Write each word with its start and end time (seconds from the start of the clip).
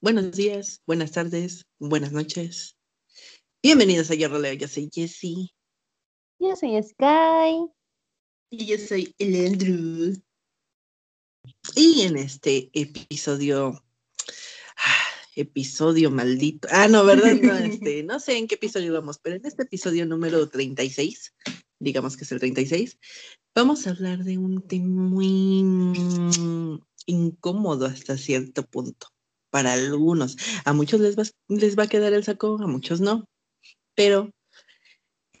Buenos 0.00 0.32
días, 0.32 0.80
buenas 0.86 1.12
tardes, 1.12 1.66
buenas 1.78 2.12
noches. 2.12 2.78
Bienvenidos 3.62 4.10
a 4.10 4.14
Yo 4.14 4.28
Roleo, 4.28 4.54
yo 4.54 4.66
soy 4.66 4.88
Jessie. 4.90 5.50
Yo 6.38 6.56
soy 6.56 6.82
Sky. 6.82 7.70
Y 8.50 8.64
yo 8.64 8.78
soy 8.78 9.14
el 9.18 9.46
Andrew. 9.46 10.14
Y 11.76 12.00
en 12.02 12.16
este 12.16 12.70
episodio, 12.72 13.84
episodio 15.40 16.10
maldito. 16.10 16.68
Ah, 16.70 16.88
no, 16.88 17.04
¿verdad? 17.04 17.34
No, 17.40 17.52
este, 17.58 18.02
no 18.02 18.20
sé 18.20 18.38
en 18.38 18.48
qué 18.48 18.56
episodio 18.56 18.92
vamos, 18.92 19.18
pero 19.18 19.36
en 19.36 19.46
este 19.46 19.62
episodio 19.62 20.06
número 20.06 20.48
36, 20.48 21.34
digamos 21.78 22.16
que 22.16 22.24
es 22.24 22.32
el 22.32 22.40
36, 22.40 22.98
vamos 23.54 23.86
a 23.86 23.90
hablar 23.90 24.24
de 24.24 24.38
un 24.38 24.66
tema 24.66 25.02
muy 25.02 25.64
incómodo 27.06 27.86
hasta 27.86 28.18
cierto 28.18 28.64
punto 28.64 29.08
para 29.50 29.72
algunos. 29.72 30.36
A 30.64 30.72
muchos 30.72 31.00
les 31.00 31.18
va, 31.18 31.22
les 31.48 31.78
va 31.78 31.84
a 31.84 31.88
quedar 31.88 32.12
el 32.12 32.24
saco, 32.24 32.58
a 32.60 32.66
muchos 32.66 33.00
no. 33.00 33.24
Pero 33.94 34.30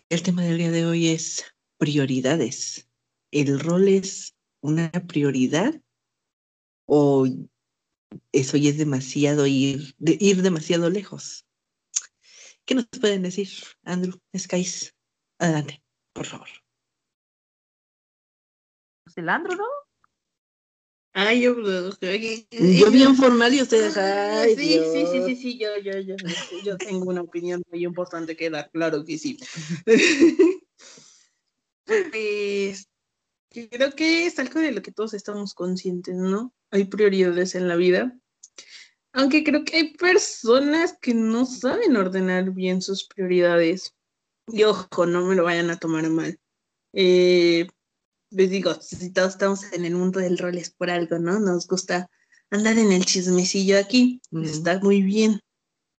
el 0.08 0.22
tema 0.22 0.42
del 0.42 0.58
día 0.58 0.70
de 0.70 0.86
hoy 0.86 1.08
es 1.08 1.44
prioridades. 1.76 2.88
¿El 3.30 3.60
rol 3.60 3.88
es 3.88 4.34
una 4.60 4.90
prioridad 4.90 5.80
o 6.86 7.26
eso 8.32 8.56
ya 8.56 8.70
es 8.70 8.78
demasiado 8.78 9.46
ir, 9.46 9.94
ir 9.98 10.42
demasiado 10.42 10.90
lejos? 10.90 11.46
¿Qué 12.64 12.74
nos 12.74 12.86
pueden 12.86 13.22
decir, 13.22 13.48
Andrew, 13.84 14.20
Skies? 14.36 14.94
Adelante, 15.38 15.82
por 16.12 16.26
favor. 16.26 16.48
Pues 19.04 19.16
el 19.16 19.28
Andrew, 19.28 19.56
¿no? 19.56 19.64
Ay, 21.14 21.40
yo, 21.40 21.56
yo 21.60 22.90
bien 22.92 23.16
formal 23.16 23.52
y 23.52 23.62
ustedes. 23.62 23.96
Ay, 23.96 24.54
sí, 24.54 24.80
sí, 24.92 25.06
sí, 25.06 25.22
sí, 25.24 25.36
sí, 25.36 25.58
yo, 25.58 25.76
yo, 25.78 25.98
yo, 25.98 26.14
yo 26.64 26.76
tengo 26.76 27.06
una 27.06 27.22
opinión 27.22 27.62
muy 27.70 27.84
importante 27.84 28.36
que 28.36 28.50
dar, 28.50 28.70
claro 28.70 29.04
que 29.04 29.18
sí. 29.18 29.36
pues, 31.86 32.88
creo 33.48 33.92
que 33.96 34.26
es 34.26 34.38
algo 34.38 34.60
de 34.60 34.72
lo 34.72 34.82
que 34.82 34.92
todos 34.92 35.14
estamos 35.14 35.54
conscientes, 35.54 36.14
¿no? 36.14 36.54
Hay 36.70 36.84
prioridades 36.84 37.54
en 37.54 37.68
la 37.68 37.76
vida. 37.76 38.16
Aunque 39.12 39.42
creo 39.42 39.64
que 39.64 39.76
hay 39.76 39.94
personas 39.94 40.96
que 41.00 41.14
no 41.14 41.44
saben 41.46 41.96
ordenar 41.96 42.52
bien 42.52 42.82
sus 42.82 43.06
prioridades. 43.06 43.94
Y 44.46 44.64
ojo, 44.64 45.06
no 45.06 45.24
me 45.26 45.34
lo 45.34 45.44
vayan 45.44 45.70
a 45.70 45.78
tomar 45.78 46.08
mal. 46.10 46.38
Eh, 46.92 47.66
les 48.30 48.50
digo, 48.50 48.74
si 48.74 49.12
todos 49.12 49.32
estamos 49.32 49.72
en 49.72 49.84
el 49.84 49.94
mundo 49.94 50.20
del 50.20 50.38
rol 50.38 50.56
es 50.58 50.70
por 50.70 50.90
algo, 50.90 51.18
¿no? 51.18 51.38
Nos 51.40 51.66
gusta 51.66 52.10
andar 52.50 52.78
en 52.78 52.92
el 52.92 53.04
chismecillo 53.04 53.78
aquí, 53.78 54.20
está 54.42 54.78
muy 54.80 55.02
bien, 55.02 55.40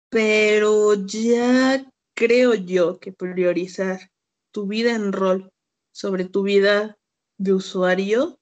pero 0.08 0.94
ya 1.06 1.84
creo 2.14 2.54
yo 2.54 2.98
que 2.98 3.12
priorizar 3.12 4.10
tu 4.50 4.66
vida 4.66 4.94
en 4.94 5.12
rol 5.12 5.52
sobre 5.92 6.24
tu 6.24 6.42
vida 6.42 6.98
de 7.38 7.52
usuario 7.52 8.39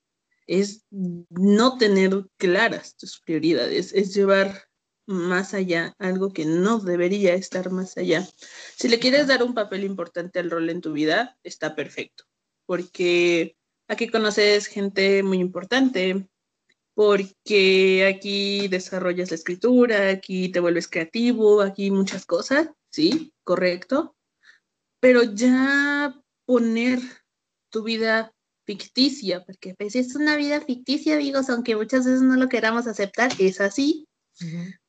es 0.49 0.85
no 0.91 1.79
tener 1.79 2.27
claras 2.37 2.97
tus 2.97 3.21
prioridades, 3.21 3.93
es 3.93 4.13
llevar 4.13 4.65
más 5.07 5.55
allá, 5.55 5.95
algo 5.99 6.33
que 6.33 6.45
no 6.45 6.81
debería 6.81 7.35
estar 7.35 7.71
más 7.71 7.97
allá. 7.97 8.29
Si 8.77 8.89
le 8.89 8.99
quieres 8.99 9.29
dar 9.29 9.45
un 9.45 9.55
papel 9.55 9.85
importante 9.85 10.41
al 10.41 10.51
rol 10.51 10.69
en 10.69 10.81
tu 10.81 10.93
vida, 10.93 11.39
está 11.45 11.77
perfecto, 11.77 12.25
porque 12.67 13.57
Aquí 13.91 14.09
conoces 14.09 14.67
gente 14.67 15.23
muy 15.23 15.39
importante 15.39 16.29
porque 16.93 18.05
aquí 18.07 18.69
desarrollas 18.69 19.31
la 19.31 19.37
escritura, 19.37 20.11
aquí 20.11 20.51
te 20.51 20.61
vuelves 20.61 20.89
creativo, 20.89 21.63
aquí 21.63 21.91
muchas 21.91 22.27
cosas, 22.27 22.69
sí, 22.91 23.33
correcto. 23.45 24.15
Pero 25.01 25.23
ya 25.23 26.21
poner 26.45 26.99
tu 27.71 27.83
vida 27.83 28.35
ficticia, 28.69 29.43
porque 29.47 29.75
pues 29.75 29.97
es 29.97 30.15
una 30.15 30.37
vida 30.37 30.61
ficticia, 30.61 31.15
amigos, 31.15 31.49
aunque 31.49 31.75
muchas 31.75 32.05
veces 32.05 32.21
no 32.21 32.37
lo 32.37 32.51
queramos 32.51 32.87
aceptar, 32.87 33.33
es 33.39 33.63
así. 33.63 34.07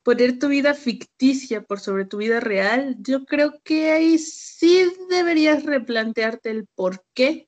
Poner 0.03 0.38
tu 0.38 0.50
vida 0.50 0.73
ficticia 0.73 1.63
por 1.63 1.79
sobre 1.79 2.03
tu 2.03 2.18
vida 2.18 2.41
real, 2.41 2.97
yo 3.00 3.23
creo 3.23 3.62
que 3.63 3.91
ahí 3.91 4.19
sí 4.19 4.91
deberías 5.09 5.63
replantearte 5.63 6.50
el 6.50 6.68
por 6.75 7.06
qué 7.13 7.47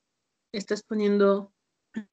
estás 0.54 0.84
poniendo 0.84 1.54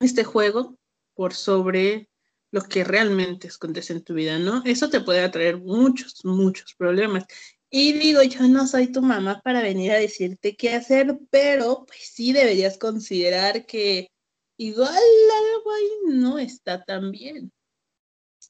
este 0.00 0.24
juego 0.24 0.76
por 1.14 1.32
sobre 1.32 2.10
lo 2.50 2.62
que 2.62 2.82
realmente 2.82 3.48
acontece 3.48 3.92
en 3.92 4.02
tu 4.02 4.14
vida, 4.14 4.40
¿no? 4.40 4.62
Eso 4.64 4.90
te 4.90 5.00
puede 5.00 5.20
atraer 5.20 5.58
muchos, 5.58 6.24
muchos 6.24 6.74
problemas. 6.74 7.24
Y 7.70 7.92
digo, 7.92 8.22
yo 8.22 8.48
no 8.48 8.66
soy 8.66 8.90
tu 8.90 9.02
mamá 9.02 9.40
para 9.42 9.60
venir 9.60 9.92
a 9.92 9.98
decirte 9.98 10.56
qué 10.56 10.74
hacer, 10.74 11.18
pero 11.30 11.84
pues 11.86 12.10
sí 12.14 12.32
deberías 12.32 12.78
considerar 12.78 13.66
que 13.66 14.08
igual 14.56 14.88
algo 14.88 15.72
ahí 15.72 16.16
no 16.16 16.38
está 16.38 16.82
tan 16.84 17.10
bien. 17.10 17.52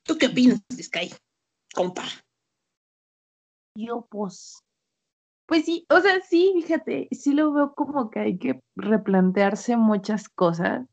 ¿Tú 0.05 0.17
qué 0.17 0.27
opinas, 0.27 0.61
Sky? 0.73 1.13
Compa. 1.75 2.05
Yo 3.75 4.07
pues 4.09 4.63
pues 5.49 5.65
sí, 5.65 5.87
o 5.89 5.99
sea, 6.01 6.21
sí, 6.21 6.53
fíjate, 6.57 7.09
sí 7.11 7.33
lo 7.33 7.51
veo 7.55 7.75
como 7.75 8.11
que 8.11 8.21
hay 8.21 8.39
que 8.39 8.61
replantearse 8.77 9.79
muchas 9.79 10.29
cosas. 10.29 10.87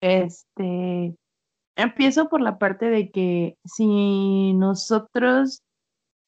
Este, 0.00 1.16
empiezo 1.74 2.28
por 2.28 2.40
la 2.40 2.56
parte 2.56 2.86
de 2.86 3.10
que 3.10 3.58
si 3.64 4.52
nosotros 4.52 5.64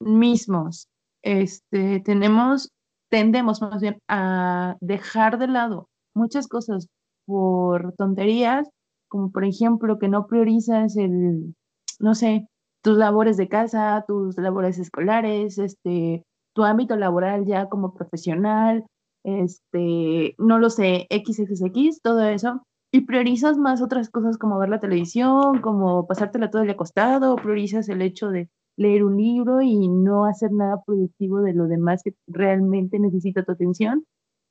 mismos, 0.01 0.89
este, 1.29 2.01
tenemos, 2.01 2.73
tendemos 3.11 3.61
más 3.61 3.83
bien 3.83 3.99
a 4.09 4.77
dejar 4.81 5.39
de 5.39 5.47
lado 5.49 5.89
muchas 6.15 6.49
cosas 6.49 6.89
por 7.27 7.93
tonterías, 7.99 8.67
como 9.09 9.31
por 9.31 9.45
ejemplo 9.45 9.99
que 9.99 10.09
no 10.09 10.27
priorizas 10.27 10.97
el, 10.97 11.55
no 12.01 12.15
sé, 12.15 12.49
tus 12.83 12.97
labores 12.97 13.37
de 13.37 13.49
casa, 13.49 14.05
tus 14.09 14.39
labores 14.39 14.79
escolares, 14.79 15.59
este, 15.59 16.25
tu 16.55 16.65
ámbito 16.65 16.97
laboral 16.97 17.45
ya 17.45 17.69
como 17.69 17.93
profesional, 17.93 18.87
este, 19.23 20.35
no 20.39 20.59
lo 20.59 20.71
sé, 20.71 21.07
XXX, 21.11 22.01
todo 22.03 22.23
eso, 22.25 22.63
y 22.91 23.03
priorizas 23.03 23.59
más 23.59 23.83
otras 23.83 24.09
cosas 24.09 24.39
como 24.39 24.59
ver 24.59 24.71
la 24.71 24.81
televisión, 24.81 25.61
como 25.61 26.07
pasártela 26.07 26.51
todo 26.51 26.63
el 26.63 26.71
acostado, 26.71 27.37
priorizas 27.37 27.91
el 27.91 28.01
hecho 28.01 28.31
de 28.31 28.49
leer 28.79 29.05
un 29.05 29.17
libro 29.17 29.61
y 29.61 29.89
no 29.89 30.25
hacer 30.25 30.53
nada 30.53 30.83
productivo 30.87 31.41
de 31.41 31.53
lo 31.53 31.67
demás 31.67 32.03
que 32.03 32.15
realmente 32.29 32.99
necesita 32.99 33.43
tu 33.43 33.53
atención. 33.53 34.05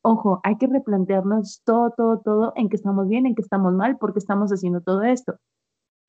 Ojo, 0.03 0.41
hay 0.43 0.57
que 0.57 0.67
replantearnos 0.67 1.61
todo, 1.65 1.91
todo, 1.95 2.19
todo 2.19 2.53
en 2.55 2.69
que 2.69 2.75
estamos 2.75 3.07
bien, 3.07 3.25
en 3.25 3.35
que 3.35 3.41
estamos 3.41 3.73
mal, 3.73 3.97
porque 3.97 4.19
estamos 4.19 4.51
haciendo 4.51 4.81
todo 4.81 5.03
esto. 5.03 5.38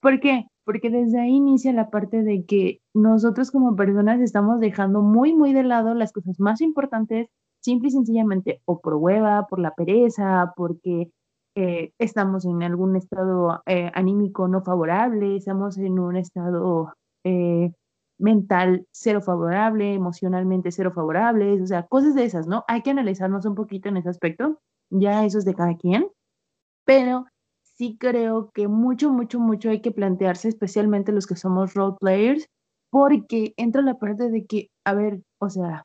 ¿Por 0.00 0.20
qué? 0.20 0.46
Porque 0.64 0.90
desde 0.90 1.20
ahí 1.20 1.30
inicia 1.30 1.72
la 1.72 1.90
parte 1.90 2.22
de 2.22 2.44
que 2.44 2.80
nosotros 2.94 3.50
como 3.50 3.76
personas 3.76 4.20
estamos 4.20 4.60
dejando 4.60 5.02
muy, 5.02 5.34
muy 5.34 5.52
de 5.52 5.64
lado 5.64 5.94
las 5.94 6.12
cosas 6.12 6.38
más 6.40 6.60
importantes, 6.60 7.28
simple 7.60 7.88
y 7.88 7.92
sencillamente, 7.92 8.60
o 8.64 8.80
por 8.80 8.94
hueva, 8.94 9.46
por 9.48 9.60
la 9.60 9.74
pereza, 9.74 10.52
porque 10.56 11.10
eh, 11.56 11.92
estamos 11.98 12.44
en 12.44 12.62
algún 12.62 12.96
estado 12.96 13.62
eh, 13.66 13.90
anímico 13.94 14.48
no 14.48 14.62
favorable, 14.62 15.36
estamos 15.36 15.78
en 15.78 15.98
un 15.98 16.16
estado 16.16 16.92
eh, 17.24 17.72
mental 18.18 18.86
cero 18.92 19.20
favorable, 19.20 19.94
emocionalmente 19.94 20.72
cero 20.72 20.92
favorable, 20.94 21.60
o 21.62 21.66
sea, 21.66 21.86
cosas 21.86 22.14
de 22.14 22.24
esas, 22.24 22.46
¿no? 22.46 22.64
Hay 22.68 22.82
que 22.82 22.90
analizarnos 22.90 23.46
un 23.46 23.54
poquito 23.54 23.88
en 23.88 23.96
ese 23.96 24.08
aspecto, 24.08 24.58
ya 24.90 25.24
eso 25.24 25.38
es 25.38 25.44
de 25.44 25.54
cada 25.54 25.76
quien, 25.76 26.08
pero 26.84 27.26
sí 27.62 27.96
creo 27.98 28.50
que 28.52 28.68
mucho, 28.68 29.10
mucho, 29.10 29.38
mucho 29.40 29.70
hay 29.70 29.80
que 29.80 29.92
plantearse, 29.92 30.48
especialmente 30.48 31.12
los 31.12 31.26
que 31.26 31.36
somos 31.36 31.74
role 31.74 31.96
players, 32.00 32.46
porque 32.90 33.54
entra 33.56 33.82
la 33.82 33.98
parte 33.98 34.30
de 34.30 34.46
que, 34.46 34.68
a 34.84 34.94
ver, 34.94 35.20
o 35.40 35.48
sea, 35.50 35.84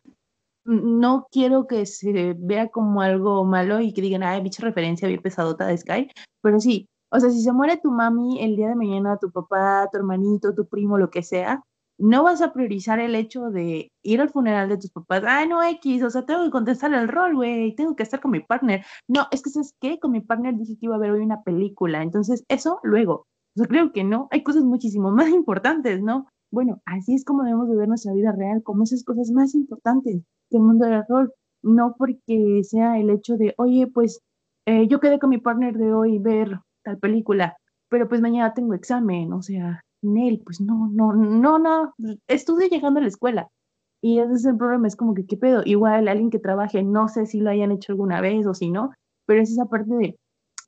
no 0.65 1.27
quiero 1.31 1.68
que 1.68 1.86
se 1.86 2.36
vea 2.38 2.69
como 2.69 3.01
algo 3.01 3.44
malo 3.45 3.81
y 3.81 3.94
que 3.94 4.01
digan, 4.01 4.24
ay, 4.24 4.41
bicha 4.41 4.63
referencia 4.63 5.07
bien 5.07 5.21
pesadota 5.21 5.68
de 5.68 5.77
Sky, 5.77 6.09
pero 6.41 6.59
sí, 6.59 6.88
o 7.12 7.19
sea, 7.19 7.29
si 7.29 7.41
se 7.41 7.51
muere 7.51 7.77
tu 7.77 7.91
mami 7.91 8.41
el 8.41 8.56
día 8.56 8.69
de 8.69 8.75
mañana, 8.75 9.18
tu 9.18 9.31
papá, 9.31 9.88
tu 9.91 9.97
hermanito, 9.97 10.56
tu 10.56 10.65
primo, 10.68 10.97
lo 10.97 11.09
que 11.09 11.21
sea, 11.21 11.62
no 12.03 12.23
vas 12.23 12.41
a 12.41 12.51
priorizar 12.51 13.00
el 13.00 13.15
hecho 13.15 13.50
de 13.50 13.89
ir 14.03 14.19
al 14.19 14.29
funeral 14.29 14.67
de 14.67 14.77
tus 14.77 14.91
papás. 14.91 15.23
Ay, 15.25 15.47
no, 15.47 15.63
X, 15.63 16.03
o 16.03 16.09
sea, 16.09 16.25
tengo 16.25 16.44
que 16.44 16.51
contestar 16.51 16.94
el 16.94 17.07
rol, 17.07 17.33
güey, 17.33 17.73
tengo 17.75 17.95
que 17.95 18.03
estar 18.03 18.19
con 18.19 18.31
mi 18.31 18.41
partner. 18.41 18.83
No, 19.07 19.27
es 19.31 19.41
que, 19.41 19.50
¿sabes 19.50 19.73
qué? 19.79 20.00
Con 20.00 20.11
mi 20.11 20.19
partner 20.19 20.53
dije 20.55 20.73
que 20.77 20.88
iba 20.88 20.95
a 20.95 21.00
ver 21.00 21.11
hoy 21.11 21.21
una 21.21 21.44
película. 21.44 22.03
Entonces, 22.03 22.44
eso 22.50 22.81
luego. 22.83 23.25
O 23.55 23.59
sea, 23.59 23.67
creo 23.67 23.94
que 23.94 24.03
no, 24.03 24.27
hay 24.31 24.44
cosas 24.44 24.63
muchísimo 24.65 25.11
más 25.11 25.29
importantes, 25.29 26.01
¿no? 26.01 26.27
Bueno, 26.51 26.81
así 26.85 27.15
es 27.15 27.23
como 27.23 27.44
debemos 27.44 27.69
de 27.69 27.77
ver 27.77 27.88
nuestra 27.88 28.11
vida 28.11 28.33
real, 28.33 28.61
como 28.63 28.83
esas 28.83 29.05
cosas 29.05 29.31
más 29.31 29.55
importantes 29.55 30.23
que 30.50 30.57
el 30.57 30.63
mundo 30.63 30.85
del 30.85 31.05
rol. 31.07 31.33
no 31.63 31.95
porque 31.97 32.61
sea 32.63 33.00
el 33.00 33.11
hecho 33.11 33.38
de, 33.38 33.53
oye, 33.57 33.88
pues 33.88 34.19
eh, 34.65 34.88
yo 34.89 35.00
quedé 35.00 35.19
con 35.19 35.29
mi 35.29 35.38
partner 35.38 35.77
de 35.77 35.94
hoy 35.94 36.19
ver 36.19 36.59
tal 36.83 37.00
película, 37.00 37.55
pero 37.89 38.09
pues 38.09 38.19
mañana 38.19 38.53
tengo 38.53 38.73
examen, 38.73 39.31
o 39.31 39.41
sea, 39.41 39.81
Nel, 40.03 40.41
pues 40.44 40.61
no, 40.61 40.89
no, 40.91 41.13
no, 41.13 41.59
no, 41.59 41.94
estuve 42.27 42.69
llegando 42.69 43.00
a 43.00 43.03
la 43.03 43.09
escuela. 43.09 43.50
Y 44.01 44.19
ese 44.19 44.33
es 44.33 44.45
el 44.45 44.57
problema, 44.57 44.88
es 44.88 44.95
como 44.95 45.13
que, 45.13 45.25
¿qué 45.25 45.38
pedo? 45.38 45.61
Igual 45.65 46.07
alguien 46.07 46.29
que 46.29 46.39
trabaje, 46.39 46.83
no 46.83 47.07
sé 47.07 47.25
si 47.25 47.39
lo 47.39 47.50
hayan 47.50 47.71
hecho 47.71 47.94
alguna 47.94 48.19
vez 48.21 48.45
o 48.45 48.53
si 48.53 48.69
no, 48.69 48.91
pero 49.25 49.41
es 49.41 49.51
esa 49.51 49.65
parte 49.65 49.95
de, 49.95 50.17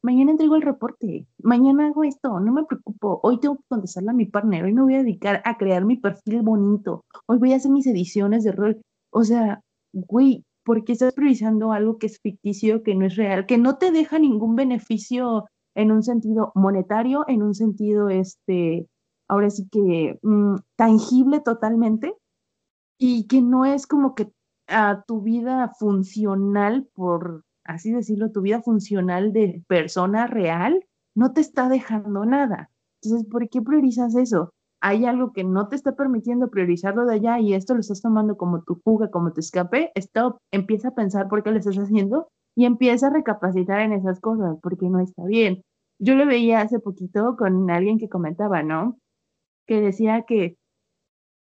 mañana 0.06 0.32
entrego 0.32 0.56
el 0.56 0.62
reporte, 0.62 1.26
mañana 1.42 1.88
hago 1.88 2.04
esto, 2.04 2.40
no 2.40 2.54
me 2.54 2.64
preocupo, 2.64 3.20
hoy 3.24 3.40
tengo 3.40 3.56
que 3.58 3.64
contestarle 3.68 4.12
a 4.12 4.14
mi 4.14 4.26
partner, 4.26 4.64
hoy 4.64 4.74
me 4.74 4.84
voy 4.84 4.96
a 4.96 5.00
dedicar 5.00 5.42
a 5.44 5.58
crear 5.58 5.84
mi 5.84 5.98
perfil 5.98 6.44
bonito, 6.44 7.04
hoy 7.26 7.40
voy 7.40 7.54
a 7.54 7.56
hacer 7.58 7.72
mis 7.72 7.88
ediciones 7.88 8.44
de 8.44 8.52
rol. 8.52 8.82
O 9.12 9.24
sea, 9.24 9.62
güey, 9.94 10.46
¿por 10.64 10.84
qué 10.84 10.94
estás 10.94 11.14
priorizando 11.14 11.72
algo 11.72 11.98
que 11.98 12.06
es 12.06 12.20
ficticio, 12.20 12.84
que 12.84 12.96
no 12.96 13.06
es 13.06 13.16
real, 13.16 13.48
que 13.48 13.58
no 13.58 13.78
te 13.78 13.92
deja 13.92 14.20
ningún 14.20 14.56
beneficio 14.56 15.46
en 15.74 15.92
un 15.92 16.04
sentido 16.04 16.52
monetario, 16.54 17.26
en 17.28 17.42
un 17.42 17.56
sentido, 17.56 18.10
este, 18.10 18.88
ahora 19.28 19.50
sí 19.50 19.68
que 19.72 20.20
mm, 20.22 20.56
tangible 20.76 21.40
totalmente, 21.40 22.16
y 22.98 23.28
que 23.28 23.42
no 23.42 23.66
es 23.66 23.88
como 23.88 24.16
que 24.16 24.32
a 24.68 25.04
tu 25.06 25.22
vida 25.22 25.72
funcional 25.78 26.88
por 26.94 27.44
así 27.66 27.92
decirlo, 27.92 28.32
tu 28.32 28.42
vida 28.42 28.62
funcional 28.62 29.34
de 29.34 29.64
persona 29.68 30.28
real 30.28 30.86
no 31.16 31.34
te 31.34 31.42
está 31.42 31.68
dejando 31.68 32.26
nada. 32.26 32.70
Entonces, 33.02 33.28
¿por 33.30 33.50
qué 33.50 33.62
priorizas 33.62 34.16
eso? 34.16 34.52
Hay 34.82 35.06
algo 35.06 35.34
que 35.34 35.44
no 35.44 35.68
te 35.68 35.76
está 35.76 35.96
permitiendo 35.96 36.50
priorizarlo 36.50 37.06
de 37.06 37.16
allá 37.16 37.40
y 37.40 37.54
esto 37.54 37.74
lo 37.74 37.80
estás 37.80 38.02
tomando 38.02 38.38
como 38.38 38.62
tu 38.64 38.76
fuga, 38.76 39.10
como 39.10 39.34
tu 39.34 39.40
escape. 39.40 39.92
Esto 39.96 40.38
empieza 40.52 40.90
a 40.90 40.96
pensar 40.96 41.28
por 41.28 41.44
qué 41.44 41.52
lo 41.52 41.58
estás 41.58 41.78
haciendo 41.78 42.28
y 42.56 42.66
empieza 42.66 43.08
a 43.08 43.12
recapacitar 43.12 43.82
en 43.82 43.94
esas 43.94 44.20
cosas 44.20 44.58
porque 44.62 44.88
no 44.90 45.00
está 45.00 45.26
bien. 45.26 45.64
Yo 46.00 46.16
lo 46.16 46.26
veía 46.26 46.62
hace 46.62 46.80
poquito 46.80 47.36
con 47.38 47.70
alguien 47.72 47.98
que 47.98 48.10
comentaba, 48.10 48.62
¿no? 48.64 48.98
Que 49.66 49.82
decía 49.82 50.24
que 50.28 50.58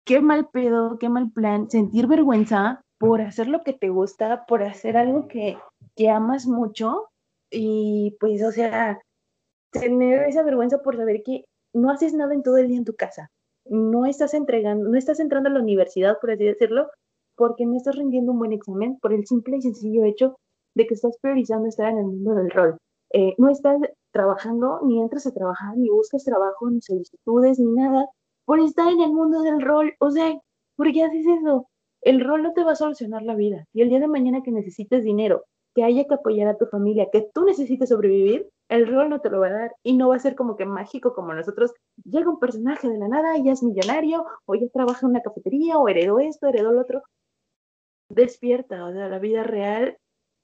qué 0.04 0.20
mal 0.20 0.48
pedo, 0.48 0.98
qué 0.98 1.08
mal 1.08 1.30
plan, 1.30 1.70
sentir 1.70 2.06
vergüenza 2.06 2.82
por 2.98 3.20
hacer 3.20 3.48
lo 3.48 3.62
que 3.62 3.72
te 3.72 3.90
gusta, 3.90 4.44
por 4.46 4.62
hacer 4.62 4.96
algo 4.96 5.28
que, 5.28 5.56
que 5.94 6.10
amas 6.10 6.46
mucho 6.46 7.08
y 7.50 8.16
pues, 8.18 8.42
o 8.42 8.50
sea, 8.50 9.00
tener 9.70 10.22
esa 10.24 10.42
vergüenza 10.42 10.78
por 10.82 10.96
saber 10.96 11.22
que 11.24 11.44
no 11.72 11.90
haces 11.90 12.14
nada 12.14 12.34
en 12.34 12.42
todo 12.42 12.56
el 12.56 12.68
día 12.68 12.78
en 12.78 12.84
tu 12.84 12.94
casa, 12.94 13.30
no 13.66 14.06
estás 14.06 14.34
entregando, 14.34 14.88
no 14.88 14.96
estás 14.96 15.20
entrando 15.20 15.48
a 15.48 15.52
la 15.52 15.60
universidad, 15.60 16.18
por 16.20 16.30
así 16.30 16.44
decirlo, 16.44 16.88
porque 17.36 17.66
no 17.66 17.76
estás 17.76 17.96
rindiendo 17.96 18.32
un 18.32 18.38
buen 18.38 18.52
examen 18.52 18.98
por 19.00 19.12
el 19.12 19.26
simple 19.26 19.58
y 19.58 19.62
sencillo 19.62 20.04
hecho 20.04 20.36
de 20.74 20.86
que 20.86 20.94
estás 20.94 21.16
priorizando 21.20 21.68
estar 21.68 21.90
en 21.90 21.98
el 21.98 22.04
mundo 22.06 22.34
del 22.34 22.50
rol. 22.50 22.78
Eh, 23.12 23.34
no 23.38 23.48
estás 23.48 23.78
trabajando, 24.18 24.80
ni 24.84 25.00
entras 25.00 25.26
a 25.26 25.32
trabajar, 25.32 25.76
ni 25.76 25.88
buscas 25.88 26.24
trabajo, 26.24 26.68
ni 26.68 26.80
solicitudes, 26.80 27.60
ni 27.60 27.70
nada, 27.72 28.06
por 28.44 28.58
estar 28.58 28.90
en 28.92 29.00
el 29.00 29.12
mundo 29.12 29.42
del 29.42 29.60
rol. 29.62 29.94
O 30.00 30.10
sea, 30.10 30.36
¿por 30.76 30.92
qué 30.92 31.04
haces 31.04 31.24
eso? 31.24 31.68
El 32.02 32.24
rol 32.24 32.42
no 32.42 32.52
te 32.52 32.64
va 32.64 32.72
a 32.72 32.76
solucionar 32.76 33.22
la 33.22 33.36
vida. 33.36 33.64
Y 33.72 33.82
el 33.82 33.90
día 33.90 34.00
de 34.00 34.08
mañana 34.08 34.42
que 34.42 34.50
necesites 34.50 35.04
dinero, 35.04 35.44
que 35.74 35.84
haya 35.84 36.04
que 36.04 36.14
apoyar 36.14 36.48
a 36.48 36.56
tu 36.56 36.66
familia, 36.66 37.08
que 37.12 37.28
tú 37.32 37.44
necesites 37.44 37.90
sobrevivir, 37.90 38.48
el 38.68 38.88
rol 38.88 39.08
no 39.08 39.20
te 39.20 39.30
lo 39.30 39.40
va 39.40 39.46
a 39.46 39.52
dar 39.52 39.76
y 39.84 39.96
no 39.96 40.08
va 40.08 40.16
a 40.16 40.18
ser 40.18 40.34
como 40.34 40.56
que 40.56 40.66
mágico 40.66 41.14
como 41.14 41.32
nosotros. 41.32 41.72
Llega 42.04 42.28
un 42.28 42.40
personaje 42.40 42.88
de 42.88 42.98
la 42.98 43.06
nada 43.06 43.38
y 43.38 43.44
ya 43.44 43.52
es 43.52 43.62
millonario, 43.62 44.26
o 44.46 44.54
ya 44.56 44.66
trabaja 44.72 45.06
en 45.06 45.10
una 45.10 45.22
cafetería, 45.22 45.78
o 45.78 45.88
heredó 45.88 46.18
esto, 46.18 46.48
heredó 46.48 46.72
lo 46.72 46.80
otro. 46.80 47.02
Despierta, 48.10 48.84
o 48.86 48.92
sea, 48.92 49.08
la 49.08 49.20
vida 49.20 49.44
real 49.44 49.96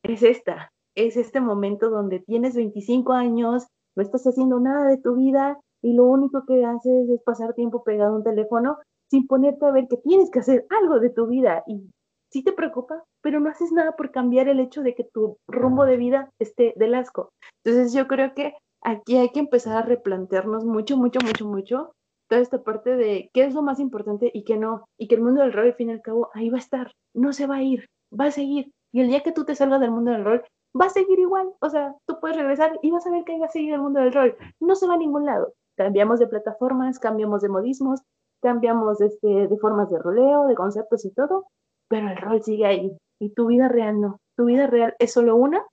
es 0.05 0.23
esta, 0.23 0.71
es 0.95 1.17
este 1.17 1.41
momento 1.41 1.91
donde 1.91 2.21
tienes 2.21 2.55
25 2.55 3.13
años, 3.13 3.67
no 3.97 4.03
estás 4.03 4.25
haciendo 4.27 4.61
nada 4.61 4.87
de 4.87 4.99
tu 4.99 5.15
vida 5.15 5.59
y 5.83 5.93
lo 5.93 6.05
único 6.05 6.45
que 6.47 6.65
haces 6.65 7.09
es 7.09 7.23
pasar 7.23 7.55
tiempo 7.55 7.85
pegado 7.85 8.15
a 8.15 8.17
un 8.17 8.25
teléfono 8.25 8.79
sin 9.11 9.27
ponerte 9.27 9.67
a 9.67 9.71
ver 9.71 9.87
que 9.89 9.99
tienes 9.99 10.31
que 10.31 10.41
hacer 10.41 10.67
algo 10.81 10.99
de 10.99 11.11
tu 11.11 11.27
vida 11.27 11.63
y 11.67 11.91
sí 12.33 12.43
te 12.43 12.53
preocupa, 12.53 13.05
pero 13.23 13.39
no 13.39 13.51
haces 13.51 13.71
nada 13.71 13.93
por 13.93 14.11
cambiar 14.11 14.49
el 14.49 14.61
hecho 14.61 14.83
de 14.83 14.95
que 14.95 15.05
tu 15.05 15.37
rumbo 15.47 15.85
de 15.85 15.97
vida 15.97 16.31
esté 16.41 16.73
del 16.77 16.95
asco. 16.95 17.31
Entonces 17.63 17.93
yo 17.93 18.09
creo 18.09 18.35
que 18.35 18.55
aquí 18.83 19.17
hay 19.17 19.31
que 19.31 19.41
empezar 19.41 19.77
a 19.77 19.87
replantearnos 19.87 20.65
mucho, 20.65 20.97
mucho, 20.97 21.21
mucho, 21.25 21.47
mucho 21.47 21.93
toda 22.29 22.41
esta 22.41 22.63
parte 22.63 22.97
de 22.97 23.31
qué 23.33 23.45
es 23.45 23.55
lo 23.55 23.63
más 23.63 23.79
importante 23.81 24.31
y 24.33 24.45
qué 24.45 24.57
no, 24.57 24.87
y 24.99 25.09
que 25.09 25.15
el 25.15 25.23
mundo 25.23 25.43
del 25.43 25.53
rol 25.53 25.67
al 25.67 25.75
fin 25.75 25.91
y 25.91 25.93
al 25.93 26.03
cabo 26.03 26.31
ahí 26.35 26.51
va 26.51 26.57
a 26.57 26.61
estar, 26.61 26.93
no 27.15 27.33
se 27.33 27.47
va 27.47 27.57
a 27.57 27.63
ir, 27.63 27.87
va 28.19 28.27
a 28.27 28.31
seguir. 28.31 28.71
Y 28.93 29.01
el 29.01 29.09
día 29.09 29.23
que 29.23 29.33
tú 29.33 29.45
te 29.45 29.55
salgas 29.55 29.81
del 29.81 29.91
mundo 29.91 30.13
del 30.13 30.25
rol, 30.25 30.45
va 30.79 30.87
a 30.87 30.91
seguir 30.91 31.19
igual. 31.19 31.53
O 31.61 31.71
sea, 31.71 31.95
tú 32.07 32.19
puedes 32.21 32.37
regresar 32.37 32.79
y 32.83 32.91
vas 32.91 33.07
a 33.07 33.11
ver 33.11 33.25
que 33.25 33.39
va 33.39 33.47
a 33.47 33.51
seguir 33.51 33.75
el 33.75 33.81
mundo 33.81 34.01
del 34.01 34.13
rol. 34.13 34.37
No 34.61 34.75
se 34.75 34.87
va 34.87 34.95
a 34.95 34.99
ningún 34.99 35.27
lado. 35.27 35.55
Cambiamos 35.77 36.19
de 36.19 36.27
plataformas, 36.27 36.99
cambiamos 36.99 37.43
de 37.43 37.49
modismos, 37.49 38.01
cambiamos 38.41 39.01
este, 39.01 39.49
de 39.49 39.59
formas 39.59 39.91
de 39.91 39.99
roleo, 39.99 40.47
de 40.47 40.55
conceptos 40.55 41.05
y 41.05 41.11
todo, 41.13 41.47
pero 41.89 42.09
el 42.09 42.17
rol 42.17 42.43
sigue 42.43 42.67
ahí. 42.67 42.97
Y 43.19 43.31
tu 43.31 43.47
vida 43.47 43.69
real 43.69 44.01
no. 44.01 44.21
Tu 44.37 44.45
vida 44.47 44.67
real 44.67 44.95
es 44.99 45.13
solo 45.13 45.37
una 45.37 45.65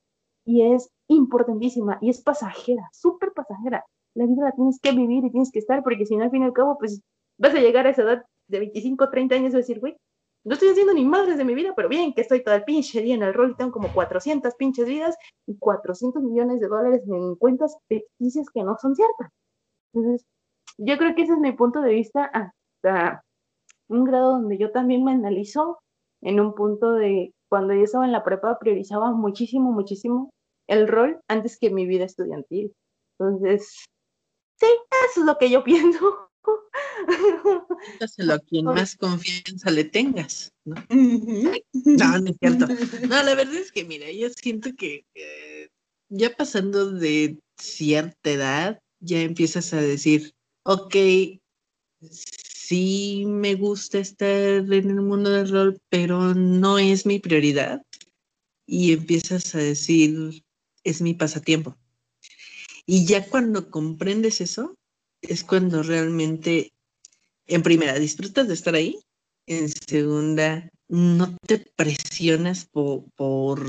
y 0.46 0.74
es 0.74 0.90
importantísima 1.08 1.98
y 2.02 2.10
es 2.10 2.22
pasajera, 2.22 2.88
súper 2.94 3.34
pasajera. 3.34 3.86
La 4.16 4.26
vida 4.26 4.44
la 4.44 4.52
tienes 4.52 4.80
que 4.82 4.92
vivir 4.92 5.26
y 5.26 5.32
tienes 5.32 5.52
que 5.52 5.60
estar, 5.60 5.84
porque 5.84 6.06
si 6.06 6.16
no, 6.16 6.24
al 6.24 6.32
fin 6.32 6.44
y 6.44 6.46
al 6.46 6.54
cabo, 6.54 6.78
pues 6.78 7.02
vas 7.38 7.56
a 7.56 7.60
llegar 7.60 7.88
a 7.88 7.92
esa 7.92 8.04
edad 8.04 8.26
de 8.48 8.60
25, 8.60 9.10
30 9.10 9.36
años 9.36 9.54
y 9.54 9.58
decir, 9.58 9.80
güey, 9.80 9.98
no 10.44 10.54
estoy 10.54 10.70
haciendo 10.70 10.94
ni 10.94 11.06
madres 11.06 11.38
de 11.38 11.46
mi 11.46 11.54
vida, 11.54 11.74
pero 11.76 11.88
bien 11.90 12.14
que 12.14 12.22
estoy 12.22 12.44
todo 12.44 12.56
el 12.56 12.64
pinche 12.64 13.02
día 13.02 13.16
en 13.16 13.24
el 13.24 13.34
rol 13.34 13.52
y 13.52 13.56
tengo 13.56 13.72
como 13.72 13.94
400 13.94 14.56
pinches 14.56 14.88
vidas 14.88 15.16
y 15.46 15.58
400 15.58 16.24
millones 16.24 16.60
de 16.60 16.68
dólares 16.68 17.02
en 17.08 17.36
cuentas 17.36 17.78
ficticias 17.88 18.48
que 18.54 18.64
no 18.64 18.76
son 18.82 18.96
ciertas. 18.96 19.32
Entonces, 19.94 20.26
yo 20.78 20.98
creo 20.98 21.14
que 21.16 21.24
ese 21.24 21.34
es 21.34 21.40
mi 21.40 21.52
punto 21.52 21.82
de 21.82 21.94
vista 21.94 22.26
hasta 22.26 23.24
un 23.88 24.04
grado 24.04 24.32
donde 24.32 24.58
yo 24.58 24.72
también 24.72 25.04
me 25.04 25.12
analizo 25.12 25.80
en 26.22 26.40
un 26.40 26.56
punto 26.56 26.94
de 26.94 27.34
cuando 27.50 27.74
yo 27.74 27.84
estaba 27.84 28.06
en 28.06 28.12
la 28.12 28.24
prepa 28.24 28.58
priorizaba 28.58 29.12
muchísimo, 29.12 29.72
muchísimo 29.72 30.32
el 30.68 30.88
rol 30.88 31.20
antes 31.28 31.60
que 31.60 31.70
mi 31.70 31.86
vida 31.86 32.06
estudiantil. 32.06 32.74
Entonces, 33.20 33.86
sí, 34.58 34.68
eso 35.10 35.20
es 35.20 35.26
lo 35.26 35.38
que 35.38 35.50
yo 35.50 35.64
pienso. 35.64 36.31
Dáselo 38.00 38.34
a 38.34 38.40
quien 38.40 38.66
más 38.66 38.96
confianza 38.96 39.72
le 39.72 39.84
tengas, 39.84 40.52
¿no? 40.66 40.76
No, 40.90 42.20
no 42.20 42.30
es 42.30 42.38
cierto. 42.40 42.68
No, 43.10 43.24
la 43.24 43.36
verdad 43.36 43.56
es 43.56 43.72
que, 43.72 43.84
mira, 43.84 44.12
yo 44.12 44.30
siento 44.30 44.74
que 44.76 45.06
eh, 45.16 45.70
ya 46.10 46.36
pasando 46.36 46.92
de 46.92 47.40
cierta 47.58 48.32
edad, 48.32 48.80
ya 49.00 49.22
empiezas 49.22 49.74
a 49.74 49.82
decir, 49.82 50.34
ok, 50.64 50.96
sí 52.10 53.24
me 53.26 53.56
gusta 53.56 54.00
estar 54.00 54.30
en 54.30 54.90
el 54.90 55.02
mundo 55.02 55.30
del 55.30 55.50
rol, 55.50 55.80
pero 55.90 56.34
no 56.34 56.80
es 56.80 57.06
mi 57.06 57.20
prioridad. 57.20 57.82
Y 58.66 58.94
empiezas 58.94 59.54
a 59.56 59.58
decir, 59.58 60.44
es 60.84 61.02
mi 61.02 61.14
pasatiempo. 61.14 61.76
Y 62.86 63.06
ya 63.06 63.28
cuando 63.28 63.70
comprendes 63.70 64.42
eso, 64.42 64.76
es 65.22 65.44
cuando 65.44 65.84
realmente, 65.84 66.72
en 67.48 67.64
primera, 67.64 67.98
disfrutas 68.00 68.48
de 68.48 68.54
estar 68.54 68.76
ahí. 68.76 69.00
En 69.48 69.70
segunda, 69.70 70.70
no 70.88 71.36
te 71.48 71.58
presionas 71.58 72.66
por, 72.66 73.06
por 73.16 73.66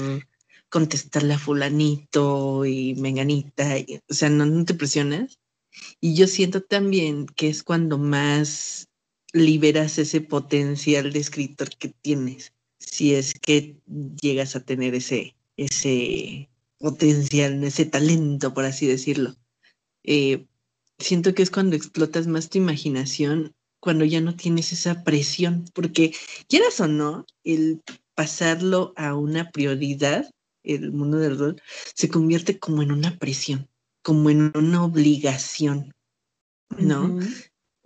contestarle 0.69 1.35
a 1.35 1.39
fulanito 1.39 2.65
y 2.65 2.95
menganita. 2.95 3.77
o 4.09 4.15
sea, 4.15 4.29
no, 4.29 4.65
te 4.65 4.75
presionas. 4.75 5.39
Y 6.01 6.15
yo 6.15 6.27
siento 6.27 6.63
también 6.63 7.27
que 7.27 7.49
es 7.49 7.63
cuando 7.63 7.99
más 7.99 8.89
liberas 9.33 9.99
ese 9.99 10.21
potencial 10.21 11.13
de 11.13 11.19
escritor 11.19 11.71
que 11.77 11.89
tienes, 11.89 12.53
si 12.79 13.15
es 13.15 13.35
que 13.35 13.81
llegas 14.21 14.57
a 14.57 14.65
tener 14.65 14.95
ese, 14.95 15.35
ese 15.57 16.51
potencial, 16.79 17.63
ese 17.65 17.87
talento, 17.87 18.53
por 18.53 18.65
así 18.65 18.87
decirlo. 18.87 19.35
Eh, 20.05 20.47
siento 20.99 21.35
que 21.35 21.43
es 21.43 21.51
cuando 21.51 21.77
explotas 21.77 22.27
más 22.27 22.51
tu 22.51 22.59
imaginación, 22.59 23.55
cuando 23.83 24.05
ya 24.05 24.21
no 24.21 24.37
tienes 24.37 24.73
esa 24.73 25.03
presión, 25.03 25.65
porque 25.75 26.15
quieras 26.49 26.79
o 26.79 26.87
no, 26.87 27.27
el 27.43 27.83
pasarlo 28.15 28.93
a 28.95 29.17
una 29.17 29.51
prioridad, 29.51 30.31
el 30.63 30.93
mundo 30.93 31.19
del 31.19 31.37
rol, 31.37 31.63
se 31.93 32.09
convierte 32.09 32.61
como 32.61 32.83
en 32.83 32.93
una 32.93 33.19
presión, 33.19 33.69
como 34.05 34.31
en 34.31 34.53
una 34.55 34.85
obligación, 34.85 35.93
¿no? 36.79 37.19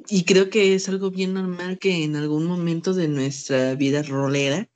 y 0.09 0.25
creo 0.25 0.51
que 0.51 0.75
es 0.75 0.87
algo 0.91 1.11
bien 1.11 1.33
normal 1.33 1.79
que 1.79 2.05
en 2.05 2.15
algún 2.15 2.45
momento 2.45 2.93
de 2.93 3.09
nuestra 3.09 3.75
vida 3.75 4.03
rolera 4.03 4.69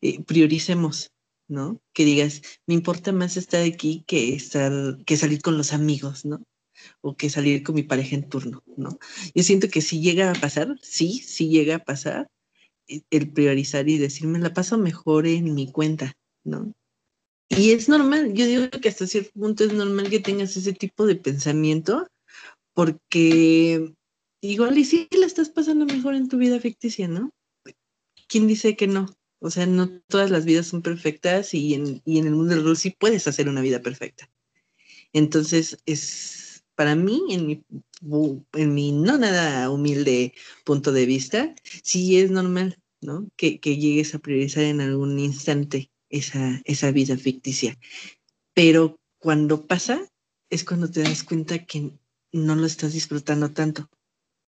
eh, 0.00 0.22
prioricemos, 0.22 1.10
¿no? 1.48 1.82
Que 1.92 2.04
digas, 2.04 2.40
me 2.66 2.74
importa 2.74 3.10
más 3.10 3.36
estar 3.36 3.64
aquí 3.64 4.04
que 4.06 4.32
estar, 4.32 4.72
que 5.04 5.16
salir 5.16 5.42
con 5.42 5.58
los 5.58 5.72
amigos, 5.72 6.24
¿no? 6.24 6.40
O 7.00 7.16
que 7.16 7.30
salir 7.30 7.62
con 7.62 7.74
mi 7.74 7.82
pareja 7.82 8.16
en 8.16 8.28
turno, 8.28 8.62
¿no? 8.76 8.98
Yo 9.34 9.42
siento 9.42 9.68
que 9.68 9.80
si 9.80 10.00
llega 10.00 10.30
a 10.30 10.34
pasar, 10.34 10.76
sí, 10.82 11.20
sí 11.24 11.48
llega 11.48 11.76
a 11.76 11.84
pasar, 11.84 12.28
eh, 12.88 13.02
el 13.10 13.32
priorizar 13.32 13.88
y 13.88 13.98
decirme 13.98 14.38
la 14.38 14.52
paso 14.54 14.78
mejor 14.78 15.26
en 15.26 15.54
mi 15.54 15.70
cuenta, 15.70 16.14
¿no? 16.44 16.72
Y 17.48 17.72
es 17.72 17.88
normal, 17.88 18.34
yo 18.34 18.46
digo 18.46 18.68
que 18.70 18.88
hasta 18.90 19.06
cierto 19.06 19.30
punto 19.32 19.64
es 19.64 19.72
normal 19.72 20.10
que 20.10 20.20
tengas 20.20 20.56
ese 20.56 20.74
tipo 20.74 21.06
de 21.06 21.16
pensamiento, 21.16 22.06
porque 22.74 23.94
igual 24.42 24.76
y 24.78 24.84
sí 24.84 25.08
la 25.12 25.26
estás 25.26 25.48
pasando 25.48 25.86
mejor 25.86 26.14
en 26.14 26.28
tu 26.28 26.36
vida 26.36 26.60
ficticia, 26.60 27.08
¿no? 27.08 27.30
¿Quién 28.28 28.46
dice 28.46 28.76
que 28.76 28.86
no? 28.86 29.06
O 29.40 29.50
sea, 29.50 29.66
no 29.66 30.00
todas 30.08 30.30
las 30.30 30.44
vidas 30.44 30.66
son 30.66 30.82
perfectas 30.82 31.54
y 31.54 31.74
en, 31.74 32.02
y 32.04 32.18
en 32.18 32.26
el 32.26 32.34
mundo 32.34 32.54
del 32.54 32.64
rol 32.64 32.76
sí 32.76 32.94
puedes 32.98 33.26
hacer 33.28 33.48
una 33.48 33.62
vida 33.62 33.80
perfecta. 33.80 34.28
Entonces, 35.12 35.78
es 35.86 36.47
para 36.78 36.94
mí, 36.94 37.24
en 37.30 37.44
mi, 37.48 37.64
en 38.52 38.72
mi 38.72 38.92
no 38.92 39.18
nada 39.18 39.68
humilde 39.68 40.32
punto 40.64 40.92
de 40.92 41.06
vista, 41.06 41.52
sí 41.82 42.20
es 42.20 42.30
normal, 42.30 42.80
¿no? 43.00 43.28
Que, 43.34 43.58
que 43.58 43.78
llegues 43.78 44.14
a 44.14 44.20
priorizar 44.20 44.62
en 44.62 44.80
algún 44.80 45.18
instante 45.18 45.90
esa, 46.08 46.62
esa 46.64 46.92
vida 46.92 47.16
ficticia. 47.16 47.76
Pero 48.54 49.00
cuando 49.18 49.66
pasa, 49.66 50.08
es 50.50 50.62
cuando 50.62 50.88
te 50.88 51.02
das 51.02 51.24
cuenta 51.24 51.66
que 51.66 51.98
no 52.30 52.54
lo 52.54 52.64
estás 52.64 52.92
disfrutando 52.92 53.50
tanto, 53.50 53.90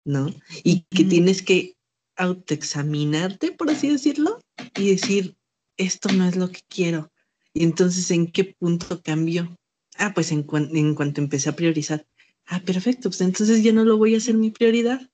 ¿no? 0.03 0.29
Y 0.65 0.81
que 0.89 1.05
tienes 1.05 1.41
que 1.41 1.77
autoexaminarte, 2.17 3.53
por 3.53 3.69
así 3.69 3.87
decirlo, 3.87 4.41
y 4.75 4.89
decir, 4.89 5.37
esto 5.77 6.11
no 6.11 6.27
es 6.27 6.35
lo 6.35 6.51
que 6.51 6.63
quiero. 6.67 7.13
Y 7.53 7.63
entonces, 7.63 8.11
¿en 8.11 8.29
qué 8.29 8.43
punto 8.43 9.01
cambió? 9.01 9.55
Ah, 9.97 10.11
pues 10.13 10.33
en, 10.33 10.45
en 10.73 10.95
cuanto 10.95 11.21
empecé 11.21 11.49
a 11.49 11.55
priorizar. 11.55 12.05
Ah, 12.51 12.59
perfecto, 12.61 13.09
pues 13.09 13.21
entonces 13.21 13.61
ya 13.63 13.71
no 13.71 13.85
lo 13.85 13.97
voy 13.97 14.15
a 14.15 14.17
hacer 14.17 14.35
mi 14.35 14.49
prioridad. 14.49 15.07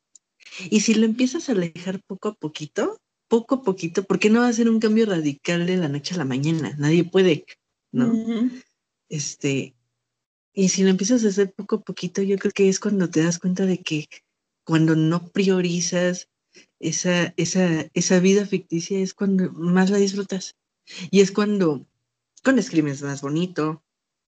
Y 0.70 0.80
si 0.80 0.94
lo 0.94 1.06
empiezas 1.06 1.50
a 1.50 1.52
alejar 1.52 2.02
poco 2.08 2.30
a 2.30 2.34
poquito, 2.34 2.98
poco 3.28 3.56
a 3.56 3.62
poquito, 3.62 4.04
porque 4.04 4.30
no 4.30 4.40
va 4.40 4.48
a 4.48 4.54
ser 4.54 4.70
un 4.70 4.80
cambio 4.80 5.06
radical 5.06 5.66
de 5.66 5.76
la 5.76 5.90
noche 5.90 6.16
a 6.16 6.18
la 6.18 6.26
mañana, 6.26 6.74
nadie 6.78 7.04
puede, 7.04 7.46
¿no? 7.92 8.50
Este, 9.10 9.76
y 10.54 10.70
si 10.70 10.84
lo 10.84 10.90
empiezas 10.90 11.26
a 11.26 11.28
hacer 11.28 11.54
poco 11.54 11.76
a 11.76 11.82
poquito, 11.82 12.22
yo 12.22 12.38
creo 12.38 12.54
que 12.54 12.70
es 12.70 12.80
cuando 12.80 13.10
te 13.10 13.22
das 13.22 13.38
cuenta 13.38 13.66
de 13.66 13.80
que 13.80 14.08
cuando 14.64 14.96
no 14.96 15.28
priorizas 15.28 16.30
esa, 16.80 17.34
esa, 17.36 17.90
esa 17.94 18.20
vida 18.22 18.46
ficticia, 18.46 19.00
es 19.00 19.14
cuando 19.14 19.52
más 19.52 19.90
la 19.90 19.98
disfrutas. 19.98 20.56
Y 21.12 21.20
es 21.20 21.32
cuando, 21.32 21.86
cuando 22.42 22.62
escribes 22.62 23.02
más 23.02 23.22
bonito, 23.22 23.84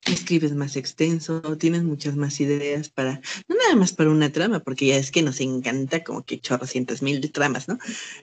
escribes 0.05 0.53
más 0.53 0.75
extenso, 0.75 1.41
tienes 1.57 1.83
muchas 1.83 2.15
más 2.15 2.39
ideas 2.41 2.89
para, 2.89 3.22
no 3.48 3.55
nada 3.55 3.75
más 3.75 3.93
para 3.93 4.10
una 4.10 4.31
trama, 4.31 4.60
porque 4.60 4.88
ya 4.88 4.98
es 4.98 5.12
que 5.12 5.22
nos 5.22 5.39
encanta 5.39 6.03
como 6.03 6.24
que 6.24 6.39
chorrocientas 6.39 7.01
mil 7.01 7.22
de 7.22 7.29
tramas, 7.29 7.67
¿no? 7.67 7.77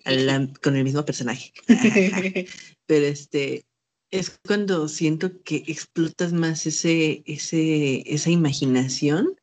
con 0.62 0.76
el 0.76 0.84
mismo 0.84 1.04
personaje. 1.04 1.52
Pero 2.86 3.06
este, 3.06 3.64
es 4.10 4.38
cuando 4.46 4.88
siento 4.88 5.42
que 5.42 5.64
explotas 5.66 6.32
más 6.32 6.66
ese, 6.66 7.22
ese, 7.26 8.02
esa 8.06 8.30
imaginación 8.30 9.36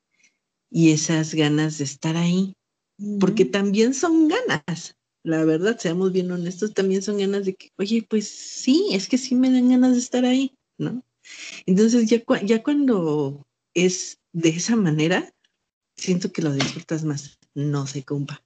y 0.69 0.91
esas 0.91 1.33
ganas 1.33 1.77
de 1.77 1.85
estar 1.85 2.17
ahí, 2.17 2.53
porque 3.19 3.45
también 3.45 3.93
son 3.93 4.27
ganas. 4.27 4.95
La 5.23 5.43
verdad, 5.43 5.77
seamos 5.79 6.11
bien 6.11 6.31
honestos, 6.31 6.73
también 6.73 7.01
son 7.01 7.17
ganas 7.17 7.45
de 7.45 7.55
que, 7.55 7.69
oye, 7.77 8.05
pues 8.07 8.27
sí, 8.29 8.89
es 8.91 9.07
que 9.07 9.17
sí 9.17 9.35
me 9.35 9.51
dan 9.51 9.69
ganas 9.69 9.93
de 9.93 9.99
estar 9.99 10.25
ahí, 10.25 10.53
¿no? 10.77 11.03
Entonces 11.65 12.09
ya, 12.09 12.21
ya 12.43 12.63
cuando 12.63 13.45
es 13.73 14.19
de 14.33 14.49
esa 14.49 14.75
manera, 14.75 15.31
siento 15.95 16.31
que 16.31 16.41
lo 16.41 16.53
disfrutas 16.53 17.03
más, 17.03 17.37
no 17.53 17.87
se 17.87 18.03
compa. 18.03 18.43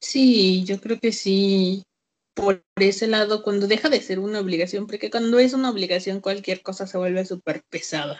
Sí, 0.00 0.64
yo 0.64 0.80
creo 0.80 0.98
que 0.98 1.12
sí, 1.12 1.84
por 2.34 2.64
ese 2.76 3.06
lado, 3.06 3.42
cuando 3.42 3.66
deja 3.66 3.88
de 3.88 4.00
ser 4.00 4.18
una 4.18 4.40
obligación, 4.40 4.86
porque 4.86 5.10
cuando 5.10 5.38
es 5.38 5.52
una 5.52 5.70
obligación 5.70 6.20
cualquier 6.20 6.62
cosa 6.62 6.86
se 6.86 6.98
vuelve 6.98 7.24
súper 7.24 7.62
pesada. 7.70 8.18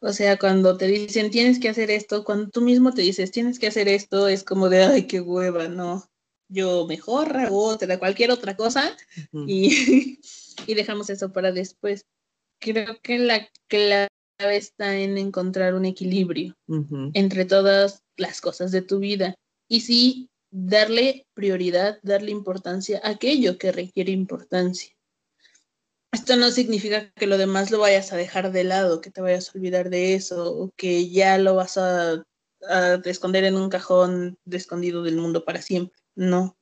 O 0.00 0.12
sea, 0.12 0.38
cuando 0.38 0.76
te 0.76 0.86
dicen 0.86 1.30
tienes 1.30 1.58
que 1.58 1.68
hacer 1.68 1.90
esto, 1.90 2.24
cuando 2.24 2.48
tú 2.48 2.60
mismo 2.60 2.92
te 2.94 3.02
dices 3.02 3.30
tienes 3.30 3.58
que 3.58 3.66
hacer 3.66 3.88
esto, 3.88 4.28
es 4.28 4.44
como 4.44 4.68
de, 4.68 4.84
ay, 4.84 5.06
qué 5.06 5.20
hueva, 5.20 5.68
no. 5.68 6.08
Yo 6.48 6.86
mejor 6.86 7.36
hago 7.36 7.64
otra, 7.64 7.98
cualquier 7.98 8.30
otra 8.30 8.56
cosa 8.56 8.96
y, 9.46 10.20
y 10.66 10.74
dejamos 10.74 11.10
eso 11.10 11.32
para 11.32 11.52
después 11.52 12.06
creo 12.58 12.98
que 13.02 13.18
la 13.18 13.48
clave 13.68 14.08
está 14.38 14.96
en 14.96 15.18
encontrar 15.18 15.74
un 15.74 15.84
equilibrio 15.84 16.56
entre 17.14 17.44
todas 17.44 18.02
las 18.16 18.40
cosas 18.40 18.70
de 18.70 18.82
tu 18.82 18.98
vida 18.98 19.34
y 19.68 19.80
sí 19.80 20.28
darle 20.50 21.26
prioridad, 21.34 21.98
darle 22.02 22.30
importancia 22.30 23.00
a 23.02 23.10
aquello 23.10 23.58
que 23.58 23.72
requiere 23.72 24.12
importancia. 24.12 24.92
Esto 26.12 26.36
no 26.36 26.50
significa 26.50 27.10
que 27.12 27.26
lo 27.26 27.36
demás 27.36 27.70
lo 27.70 27.78
vayas 27.78 28.12
a 28.12 28.16
dejar 28.16 28.52
de 28.52 28.64
lado, 28.64 29.00
que 29.00 29.10
te 29.10 29.20
vayas 29.20 29.48
a 29.48 29.58
olvidar 29.58 29.90
de 29.90 30.14
eso 30.14 30.50
o 30.50 30.70
que 30.76 31.10
ya 31.10 31.36
lo 31.36 31.56
vas 31.56 31.76
a, 31.76 32.24
a 32.68 32.94
esconder 33.04 33.44
en 33.44 33.56
un 33.56 33.68
cajón 33.68 34.38
de 34.44 34.56
escondido 34.56 35.02
del 35.02 35.16
mundo 35.16 35.44
para 35.44 35.60
siempre. 35.60 35.98
No. 36.14 36.56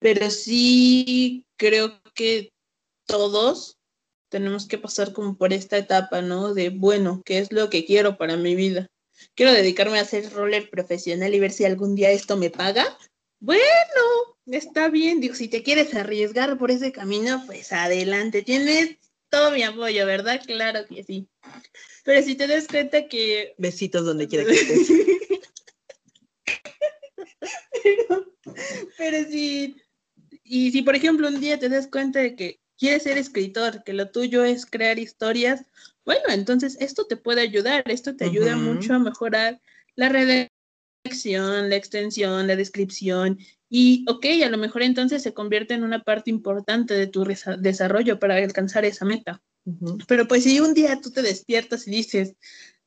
Pero 0.00 0.30
sí 0.30 1.46
creo 1.56 2.02
que 2.14 2.52
todos 3.06 3.78
tenemos 4.34 4.66
que 4.66 4.78
pasar 4.78 5.12
como 5.12 5.36
por 5.36 5.52
esta 5.52 5.78
etapa, 5.78 6.20
¿no? 6.20 6.54
De, 6.54 6.70
bueno, 6.70 7.22
¿qué 7.24 7.38
es 7.38 7.52
lo 7.52 7.70
que 7.70 7.84
quiero 7.84 8.18
para 8.18 8.36
mi 8.36 8.56
vida? 8.56 8.90
Quiero 9.36 9.52
dedicarme 9.52 10.00
a 10.00 10.02
hacer 10.02 10.28
roller 10.32 10.68
profesional 10.70 11.32
y 11.32 11.38
ver 11.38 11.52
si 11.52 11.64
algún 11.64 11.94
día 11.94 12.10
esto 12.10 12.36
me 12.36 12.50
paga. 12.50 12.98
Bueno, 13.38 13.62
está 14.46 14.88
bien. 14.88 15.20
Digo, 15.20 15.36
si 15.36 15.46
te 15.46 15.62
quieres 15.62 15.94
arriesgar 15.94 16.58
por 16.58 16.72
ese 16.72 16.90
camino, 16.90 17.44
pues 17.46 17.72
adelante. 17.72 18.42
Tienes 18.42 18.96
todo 19.28 19.52
mi 19.52 19.62
apoyo, 19.62 20.04
¿verdad? 20.04 20.42
Claro 20.44 20.84
que 20.84 21.04
sí. 21.04 21.28
Pero 22.02 22.20
si 22.26 22.34
te 22.34 22.48
das 22.48 22.66
cuenta 22.66 23.06
que... 23.06 23.54
Besitos 23.56 24.04
donde 24.04 24.26
quiera 24.26 24.46
que 24.46 24.54
estés. 24.54 24.88
pero, 27.84 28.34
pero 28.98 29.30
si... 29.30 29.76
Y 30.42 30.72
si, 30.72 30.82
por 30.82 30.96
ejemplo, 30.96 31.28
un 31.28 31.38
día 31.38 31.56
te 31.56 31.68
das 31.68 31.86
cuenta 31.86 32.18
de 32.18 32.34
que 32.34 32.63
quieres 32.84 33.04
ser 33.04 33.16
escritor, 33.16 33.82
que 33.82 33.94
lo 33.94 34.10
tuyo 34.10 34.44
es 34.44 34.66
crear 34.66 34.98
historias, 34.98 35.64
bueno, 36.04 36.24
entonces 36.28 36.76
esto 36.80 37.06
te 37.06 37.16
puede 37.16 37.40
ayudar, 37.40 37.82
esto 37.86 38.14
te 38.14 38.26
ayuda 38.26 38.56
mucho 38.56 38.92
a 38.92 38.98
mejorar 38.98 39.58
la 39.96 40.10
redacción, 40.10 41.70
la 41.70 41.76
extensión, 41.76 42.46
la 42.46 42.56
descripción 42.56 43.38
y, 43.70 44.04
ok, 44.06 44.26
a 44.44 44.50
lo 44.50 44.58
mejor 44.58 44.82
entonces 44.82 45.22
se 45.22 45.32
convierte 45.32 45.72
en 45.72 45.82
una 45.82 46.02
parte 46.02 46.28
importante 46.28 46.92
de 46.92 47.06
tu 47.06 47.24
desarrollo 47.58 48.18
para 48.18 48.36
alcanzar 48.36 48.84
esa 48.84 49.06
meta. 49.06 49.42
Pero 50.06 50.28
pues 50.28 50.44
si 50.44 50.60
un 50.60 50.74
día 50.74 51.00
tú 51.00 51.10
te 51.10 51.22
despiertas 51.22 51.88
y 51.88 51.90
dices, 51.90 52.34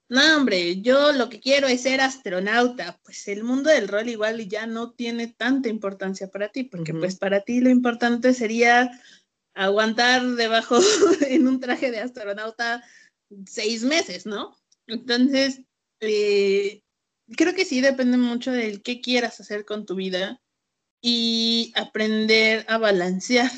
no, 0.09 0.21
hombre, 0.37 0.79
yo 0.81 1.11
lo 1.11 1.27
que 1.27 1.39
quiero 1.39 1.67
es 1.67 1.81
ser 1.81 2.01
astronauta, 2.01 2.99
pues 3.03 3.27
el 3.27 3.43
mundo 3.43 3.71
del 3.71 3.87
rol 3.87 4.07
igual 4.09 4.47
ya 4.47 4.67
no 4.67 4.91
tiene 4.91 5.25
tanta 5.25 5.69
importancia 5.69 6.27
para 6.27 6.49
ti, 6.49 6.65
porque 6.65 6.93
pues 6.93 7.15
para 7.15 7.41
ti 7.41 7.61
lo 7.61 7.71
importante 7.71 8.35
sería 8.35 8.91
aguantar 9.57 10.23
debajo 10.23 10.77
en 11.27 11.47
un 11.47 11.59
traje 11.59 11.91
de 11.91 11.99
astronauta 11.99 12.83
seis 13.45 13.83
meses, 13.83 14.25
¿no? 14.25 14.55
Entonces, 14.87 15.61
eh, 15.99 16.83
creo 17.35 17.53
que 17.53 17.65
sí 17.65 17.81
depende 17.81 18.17
mucho 18.17 18.51
del 18.51 18.81
qué 18.81 19.01
quieras 19.01 19.39
hacer 19.39 19.65
con 19.65 19.85
tu 19.85 19.95
vida 19.95 20.41
y 21.01 21.73
aprender 21.75 22.65
a 22.69 22.77
balancear 22.77 23.51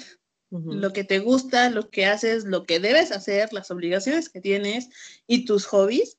lo 0.51 0.93
que 0.93 1.03
te 1.03 1.19
gusta, 1.19 1.69
lo 1.69 1.91
que 1.91 2.07
haces, 2.07 2.45
lo 2.45 2.63
que 2.63 2.79
debes 2.79 3.11
hacer, 3.11 3.53
las 3.53 3.69
obligaciones 3.69 4.29
que 4.29 4.41
tienes 4.41 4.89
y 5.27 5.45
tus 5.45 5.65
hobbies 5.67 6.17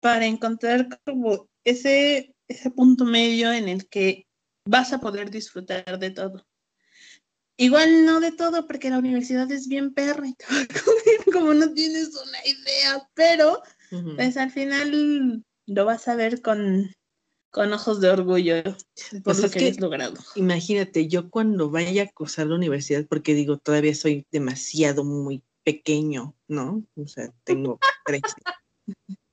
para 0.00 0.26
encontrar 0.26 1.00
como 1.04 1.48
ese, 1.64 2.36
ese 2.46 2.70
punto 2.70 3.04
medio 3.04 3.52
en 3.52 3.68
el 3.68 3.88
que 3.88 4.28
vas 4.64 4.92
a 4.92 5.00
poder 5.00 5.30
disfrutar 5.30 5.98
de 5.98 6.10
todo. 6.10 6.46
Igual 7.56 8.04
no 8.04 8.20
de 8.20 8.32
todo, 8.32 8.66
porque 8.66 8.90
la 8.90 8.98
universidad 8.98 9.50
es 9.52 9.68
bien 9.68 9.94
perra 9.94 10.26
y 10.26 10.34
te 10.34 10.44
va 10.46 10.60
a 10.60 10.66
comer 10.66 11.24
como 11.32 11.54
no 11.54 11.72
tienes 11.72 12.08
una 12.08 12.38
idea, 12.44 13.08
pero 13.14 13.62
pues 14.16 14.36
al 14.36 14.50
final 14.50 15.44
lo 15.66 15.84
vas 15.84 16.08
a 16.08 16.16
ver 16.16 16.42
con, 16.42 16.90
con 17.50 17.72
ojos 17.72 18.00
de 18.00 18.10
orgullo 18.10 18.64
por 18.64 19.22
pues 19.22 19.38
lo 19.38 19.50
que, 19.50 19.68
has 19.68 19.78
logrado. 19.78 20.14
Imagínate, 20.34 21.06
yo 21.06 21.30
cuando 21.30 21.70
vaya 21.70 22.02
a 22.02 22.10
cursar 22.10 22.48
la 22.48 22.56
universidad, 22.56 23.06
porque 23.06 23.34
digo, 23.34 23.58
todavía 23.58 23.94
soy 23.94 24.26
demasiado 24.32 25.04
muy 25.04 25.44
pequeño, 25.62 26.34
¿no? 26.48 26.84
O 26.96 27.06
sea, 27.06 27.32
tengo 27.44 27.78
13. 28.04 28.34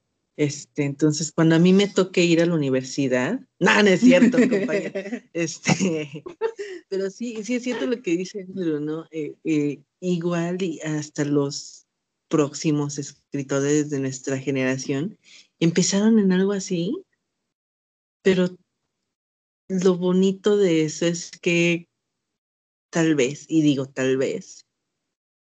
Este, 0.42 0.86
entonces, 0.86 1.32
cuando 1.32 1.54
a 1.54 1.60
mí 1.60 1.72
me 1.72 1.88
toque 1.88 2.24
ir 2.24 2.42
a 2.42 2.48
la 2.48 2.56
universidad, 2.56 3.40
no, 3.60 3.84
no 3.84 3.90
es 3.90 4.02
cierto, 4.02 4.40
compañera. 4.40 5.24
Este, 5.34 6.24
pero 6.90 7.12
sí, 7.12 7.44
sí 7.44 7.54
es 7.54 7.64
cierto 7.64 7.86
lo 7.86 8.02
que 8.02 8.18
dice 8.18 8.42
Andrew, 8.42 8.80
¿no? 8.80 9.06
Eh, 9.12 9.36
eh, 9.44 9.84
igual 10.00 10.60
y 10.64 10.80
hasta 10.80 11.26
los 11.26 11.86
próximos 12.28 12.98
escritores 12.98 13.92
de 13.92 14.00
nuestra 14.00 14.40
generación 14.40 15.20
empezaron 15.60 16.18
en 16.18 16.32
algo 16.32 16.54
así, 16.54 17.06
pero 18.24 18.58
lo 19.70 19.96
bonito 19.96 20.58
de 20.58 20.86
eso 20.86 21.06
es 21.06 21.30
que 21.30 21.88
tal 22.90 23.14
vez, 23.14 23.46
y 23.48 23.62
digo 23.62 23.86
tal 23.86 24.18
vez, 24.18 24.66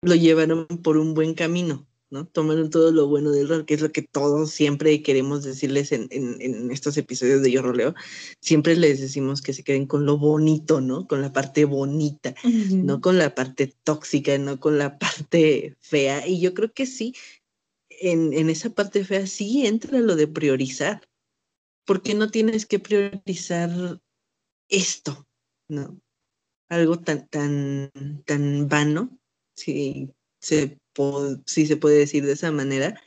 lo 0.02 0.16
llevaron 0.16 0.68
por 0.68 0.98
un 0.98 1.14
buen 1.14 1.36
camino, 1.36 1.89
¿no? 2.12 2.26
Tomaron 2.26 2.70
todo 2.70 2.92
lo 2.92 3.08
bueno 3.08 3.32
del 3.32 3.48
rol, 3.48 3.66
que 3.66 3.76
es 3.76 3.82
lo 3.82 3.92
que 3.92 4.02
todos 4.02 4.52
siempre 4.52 5.02
queremos 5.04 5.44
decirles 5.44 5.92
en, 5.92 6.08
en, 6.12 6.72
estos 6.72 6.98
episodios 6.98 7.42
de 7.42 7.52
Yo 7.52 7.62
Roleo. 7.62 7.94
Siempre 8.42 8.76
les 8.76 9.00
decimos 9.00 9.42
que 9.42 9.54
se 9.54 9.64
queden 9.64 9.86
con 9.86 10.06
lo 10.06 10.18
bonito, 10.18 10.82
¿no? 10.82 11.08
Con 11.08 11.22
la 11.22 11.32
parte 11.34 11.66
bonita, 11.66 12.34
no 12.72 13.02
con 13.02 13.18
la 13.18 13.36
parte 13.36 13.76
tóxica, 13.84 14.38
no 14.38 14.60
con 14.60 14.78
la 14.78 14.98
parte 14.98 15.76
fea. 15.80 16.28
Y 16.28 16.40
yo 16.40 16.54
creo 16.54 16.72
que 16.74 16.86
sí, 16.86 17.16
en, 17.90 18.34
en 18.34 18.50
esa 18.50 18.72
parte 18.72 19.04
fea 19.04 19.28
sí 19.28 19.66
entra 19.66 20.00
lo 20.00 20.16
de 20.16 20.28
priorizar. 20.28 21.08
porque 21.86 22.14
no 22.14 22.30
tienes 22.30 22.66
que 22.68 22.80
priorizar 22.80 24.00
esto, 24.70 25.28
¿no? 25.68 26.00
Algo 26.70 27.00
tan, 27.00 27.28
tan, 27.30 27.92
tan 28.26 28.68
vano, 28.68 29.18
si 29.56 30.12
se, 30.40 30.78
si 31.46 31.66
se 31.66 31.78
puede 31.78 32.00
decir 32.00 32.26
de 32.26 32.34
esa 32.34 32.52
manera, 32.52 33.02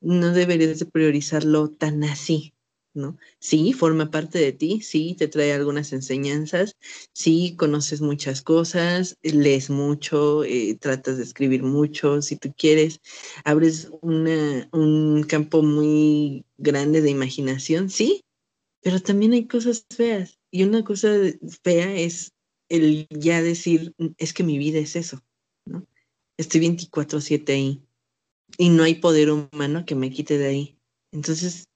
no 0.00 0.32
deberías 0.32 0.78
de 0.78 0.86
priorizarlo 0.86 1.70
tan 1.70 2.04
así, 2.04 2.54
¿no? 2.94 3.18
Sí, 3.38 3.72
forma 3.72 4.10
parte 4.10 4.38
de 4.38 4.52
ti, 4.52 4.80
sí, 4.82 5.14
te 5.18 5.28
trae 5.28 5.52
algunas 5.52 5.92
enseñanzas, 5.92 6.76
sí, 7.12 7.54
conoces 7.56 8.00
muchas 8.00 8.42
cosas, 8.42 9.18
lees 9.22 9.70
mucho, 9.70 10.44
eh, 10.44 10.76
tratas 10.80 11.18
de 11.18 11.24
escribir 11.24 11.62
mucho, 11.62 12.22
si 12.22 12.36
tú 12.36 12.52
quieres, 12.56 13.00
abres 13.44 13.90
un 14.02 15.24
campo 15.28 15.62
muy 15.62 16.44
grande 16.58 17.02
de 17.02 17.10
imaginación, 17.10 17.90
sí, 17.90 18.24
pero 18.82 19.00
también 19.00 19.32
hay 19.32 19.46
cosas 19.46 19.86
feas. 19.94 20.38
Y 20.50 20.64
una 20.64 20.84
cosa 20.84 21.08
fea 21.62 21.94
es 21.94 22.32
el 22.68 23.06
ya 23.10 23.42
decir, 23.42 23.94
es 24.18 24.32
que 24.32 24.42
mi 24.42 24.58
vida 24.58 24.78
es 24.78 24.96
eso, 24.96 25.22
¿no? 25.66 25.86
Estoy 26.40 26.60
24/7 26.60 27.52
ahí 27.52 27.82
y 28.56 28.70
no 28.70 28.82
hay 28.82 28.94
poder 28.94 29.30
humano 29.30 29.84
que 29.84 29.94
me 29.94 30.10
quite 30.10 30.38
de 30.38 30.46
ahí. 30.46 30.78
Entonces, 31.12 31.68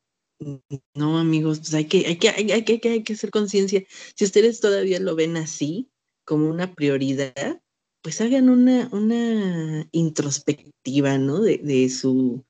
no, 0.95 1.19
amigos, 1.19 1.59
pues 1.59 1.75
hay 1.75 1.85
que, 1.85 2.07
hay 2.07 2.17
que, 2.17 2.31
hay, 2.31 2.65
que, 2.65 2.89
hay 2.89 3.03
que 3.03 3.13
hacer 3.13 3.31
conciencia. 3.31 3.85
Si 4.15 4.25
ustedes 4.25 4.61
todavía 4.61 5.01
lo 5.01 5.17
ven 5.17 5.37
así, 5.37 5.91
como 6.25 6.49
una 6.49 6.75
prioridad, 6.75 7.61
pues 8.03 8.23
hagan 8.23 8.49
una, 8.49 8.89
una 8.91 9.87
introspectiva, 9.93 11.19
¿no? 11.19 11.43
De, 11.43 11.59
de, 11.59 11.91
su, 11.91 12.43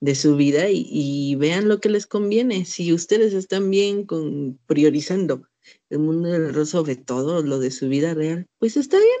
de 0.00 0.14
su 0.16 0.36
vida 0.36 0.66
y, 0.68 1.34
vean 1.36 1.68
lo 1.68 1.80
que 1.80 1.88
les 1.88 2.06
conviene. 2.06 2.66
Si 2.66 2.92
ustedes 2.92 3.32
están 3.32 3.70
bien 3.70 4.04
con 4.04 4.58
priorizando 4.66 5.48
el 5.88 6.00
mundo 6.00 6.28
del 6.28 6.42
error 6.42 6.66
sobre 6.66 6.96
todo 6.96 7.42
lo 7.42 7.58
de 7.58 7.70
su 7.70 7.88
vida 7.88 8.12
real, 8.12 8.44
pues 8.58 8.76
está 8.76 8.98
bien. 8.98 9.20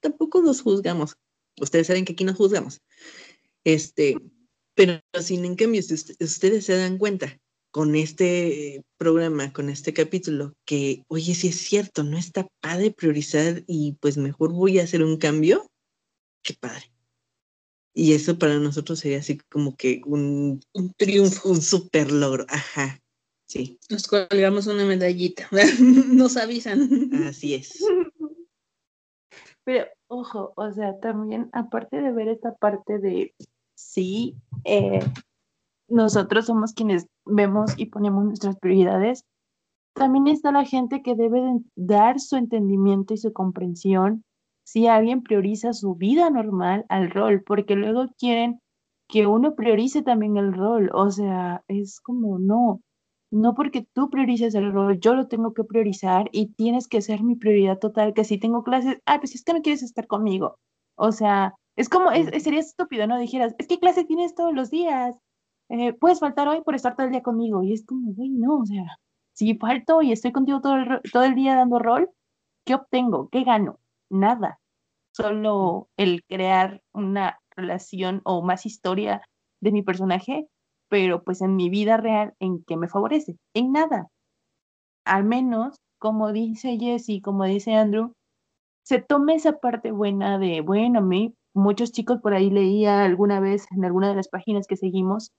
Tampoco 0.00 0.40
nos 0.40 0.62
juzgamos. 0.62 1.16
Ustedes 1.60 1.86
saben 1.86 2.04
que 2.04 2.14
aquí 2.14 2.24
nos 2.24 2.36
juzgamos. 2.36 2.80
Este, 3.64 4.16
pero 4.74 5.00
sin 5.20 5.44
en 5.44 5.56
cambio, 5.56 5.82
si 5.82 5.94
ustedes 5.94 6.64
se 6.64 6.76
dan 6.76 6.98
cuenta 6.98 7.38
con 7.70 7.94
este 7.94 8.82
programa, 8.96 9.52
con 9.52 9.68
este 9.70 9.92
capítulo, 9.92 10.54
que, 10.64 11.04
oye, 11.08 11.34
si 11.34 11.48
es 11.48 11.56
cierto, 11.56 12.02
no 12.02 12.18
está 12.18 12.48
padre 12.60 12.90
priorizar 12.90 13.62
y 13.66 13.92
pues 14.00 14.16
mejor 14.16 14.52
voy 14.52 14.78
a 14.78 14.84
hacer 14.84 15.04
un 15.04 15.18
cambio, 15.18 15.70
qué 16.42 16.54
padre. 16.58 16.92
Y 17.94 18.12
eso 18.14 18.38
para 18.38 18.58
nosotros 18.58 19.00
sería 19.00 19.18
así 19.18 19.38
como 19.50 19.76
que 19.76 20.00
un, 20.06 20.60
un 20.72 20.92
triunfo, 20.94 21.50
un 21.50 21.60
super 21.60 22.10
logro. 22.10 22.46
Ajá, 22.48 23.00
sí. 23.46 23.78
Nos 23.88 24.06
colgamos 24.06 24.66
una 24.66 24.84
medallita. 24.84 25.48
Nos 25.80 26.36
avisan. 26.36 27.10
Así 27.26 27.54
es. 27.54 27.78
Pero, 29.64 29.86
ojo, 30.10 30.52
o 30.56 30.72
sea, 30.72 30.98
también, 30.98 31.48
aparte 31.52 32.00
de 32.00 32.12
ver 32.12 32.28
esta 32.28 32.54
parte 32.56 32.98
de, 32.98 33.32
sí, 33.74 34.34
eh, 34.64 35.00
nosotros 35.88 36.46
somos 36.46 36.74
quienes 36.74 37.06
vemos 37.24 37.72
y 37.76 37.86
ponemos 37.86 38.24
nuestras 38.24 38.58
prioridades, 38.58 39.24
también 39.94 40.26
está 40.26 40.50
la 40.50 40.64
gente 40.64 41.02
que 41.02 41.14
debe 41.14 41.40
dar 41.76 42.18
su 42.18 42.36
entendimiento 42.36 43.14
y 43.14 43.18
su 43.18 43.32
comprensión 43.32 44.24
si 44.64 44.88
alguien 44.88 45.22
prioriza 45.22 45.72
su 45.72 45.94
vida 45.94 46.28
normal 46.28 46.84
al 46.88 47.10
rol, 47.10 47.42
porque 47.44 47.76
luego 47.76 48.06
quieren 48.18 48.60
que 49.08 49.26
uno 49.26 49.54
priorice 49.54 50.02
también 50.02 50.36
el 50.36 50.52
rol, 50.52 50.90
o 50.92 51.10
sea, 51.10 51.64
es 51.68 52.00
como 52.00 52.38
no, 52.38 52.80
no 53.30 53.54
porque 53.54 53.86
tú 53.92 54.10
priorices 54.10 54.54
el 54.54 54.72
rol, 54.72 55.00
yo 55.00 55.14
lo 55.14 55.28
tengo 55.28 55.54
que 55.54 55.64
priorizar 55.64 56.28
y 56.32 56.48
tienes 56.54 56.88
que 56.88 57.02
ser 57.02 57.22
mi 57.22 57.36
prioridad 57.36 57.78
total, 57.78 58.14
que 58.14 58.24
si 58.24 58.38
tengo 58.38 58.64
clases, 58.64 58.98
ah, 59.06 59.18
pues 59.20 59.34
es 59.34 59.44
que 59.44 59.52
no 59.52 59.62
quieres 59.62 59.82
estar 59.82 60.06
conmigo, 60.06 60.58
o 60.96 61.12
sea, 61.12 61.54
es 61.76 61.88
como, 61.88 62.10
sería 62.10 62.60
estúpido, 62.60 63.06
¿no? 63.06 63.18
Dijeras, 63.18 63.54
es 63.58 63.66
que 63.68 63.78
clase 63.78 64.04
tienes 64.04 64.34
todos 64.34 64.54
los 64.54 64.70
días, 64.70 65.16
eh, 65.68 65.92
puedes 65.94 66.20
faltar 66.20 66.48
hoy 66.48 66.62
por 66.62 66.74
estar 66.74 66.96
todo 66.96 67.06
el 67.06 67.12
día 67.12 67.22
conmigo, 67.22 67.62
y 67.62 67.72
es 67.72 67.84
como, 67.86 68.12
güey, 68.12 68.30
no, 68.30 68.58
o 68.58 68.66
sea, 68.66 68.84
si 69.32 69.54
falto 69.56 70.02
y 70.02 70.12
estoy 70.12 70.32
contigo 70.32 70.60
todo 70.60 70.76
el, 70.76 71.00
todo 71.12 71.24
el 71.24 71.34
día 71.34 71.54
dando 71.54 71.78
rol, 71.78 72.10
¿qué 72.64 72.74
obtengo? 72.74 73.28
¿Qué 73.30 73.44
gano? 73.44 73.78
Nada 74.10 74.60
solo 75.12 75.88
el 75.96 76.24
crear 76.24 76.82
una 76.92 77.40
relación 77.50 78.20
o 78.24 78.42
más 78.42 78.66
historia 78.66 79.22
de 79.60 79.72
mi 79.72 79.82
personaje, 79.82 80.48
pero 80.90 81.22
pues 81.24 81.40
en 81.40 81.56
mi 81.56 81.70
vida 81.70 81.96
real, 81.96 82.34
¿en 82.40 82.64
qué 82.64 82.76
me 82.76 82.88
favorece? 82.88 83.36
En 83.54 83.72
nada. 83.72 84.08
Al 85.06 85.24
menos, 85.24 85.76
como 85.98 86.32
dice 86.32 86.78
Jessie, 86.78 87.22
como 87.22 87.44
dice 87.44 87.74
Andrew, 87.74 88.12
se 88.84 89.00
tome 89.00 89.34
esa 89.34 89.58
parte 89.58 89.92
buena 89.92 90.38
de, 90.38 90.60
bueno, 90.62 90.98
a 91.00 91.02
mí, 91.02 91.34
muchos 91.54 91.92
chicos 91.92 92.20
por 92.20 92.34
ahí 92.34 92.50
leía 92.50 93.04
alguna 93.04 93.40
vez 93.40 93.66
en 93.72 93.84
alguna 93.84 94.10
de 94.10 94.16
las 94.16 94.28
páginas 94.28 94.66
que 94.66 94.76
seguimos, 94.76 95.32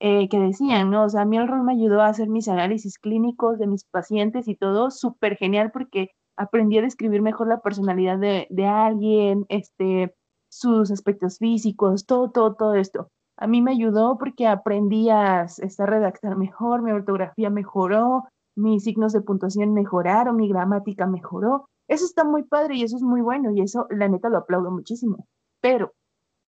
eh, 0.00 0.28
que 0.28 0.38
decían, 0.38 0.90
¿no? 0.90 1.04
O 1.04 1.08
sea, 1.08 1.22
a 1.22 1.24
mí 1.24 1.36
el 1.38 1.48
rol 1.48 1.62
me 1.64 1.72
ayudó 1.74 2.02
a 2.02 2.08
hacer 2.08 2.28
mis 2.28 2.48
análisis 2.48 2.98
clínicos 2.98 3.58
de 3.58 3.66
mis 3.68 3.84
pacientes 3.84 4.48
y 4.48 4.56
todo, 4.56 4.90
súper 4.90 5.36
genial 5.36 5.70
porque 5.72 6.10
aprendí 6.36 6.78
a 6.78 6.82
describir 6.82 7.22
mejor 7.22 7.48
la 7.48 7.60
personalidad 7.60 8.18
de, 8.18 8.46
de 8.50 8.66
alguien, 8.66 9.46
este, 9.48 10.14
sus 10.50 10.90
aspectos 10.90 11.38
físicos, 11.38 12.06
todo, 12.06 12.30
todo, 12.30 12.54
todo 12.56 12.74
esto. 12.74 13.08
A 13.42 13.48
mí 13.48 13.60
me 13.60 13.72
ayudó 13.72 14.18
porque 14.18 14.46
aprendí 14.46 15.08
a 15.10 15.46
redactar 15.78 16.36
mejor, 16.36 16.80
mi 16.80 16.92
ortografía 16.92 17.50
mejoró, 17.50 18.22
mis 18.54 18.84
signos 18.84 19.12
de 19.12 19.20
puntuación 19.20 19.74
mejoraron, 19.74 20.36
mi 20.36 20.48
gramática 20.48 21.08
mejoró. 21.08 21.68
Eso 21.88 22.04
está 22.04 22.22
muy 22.22 22.44
padre 22.44 22.76
y 22.76 22.84
eso 22.84 22.96
es 22.96 23.02
muy 23.02 23.20
bueno 23.20 23.50
y 23.50 23.60
eso 23.60 23.88
la 23.90 24.06
neta 24.08 24.28
lo 24.28 24.38
aplaudo 24.38 24.70
muchísimo. 24.70 25.26
Pero 25.60 25.92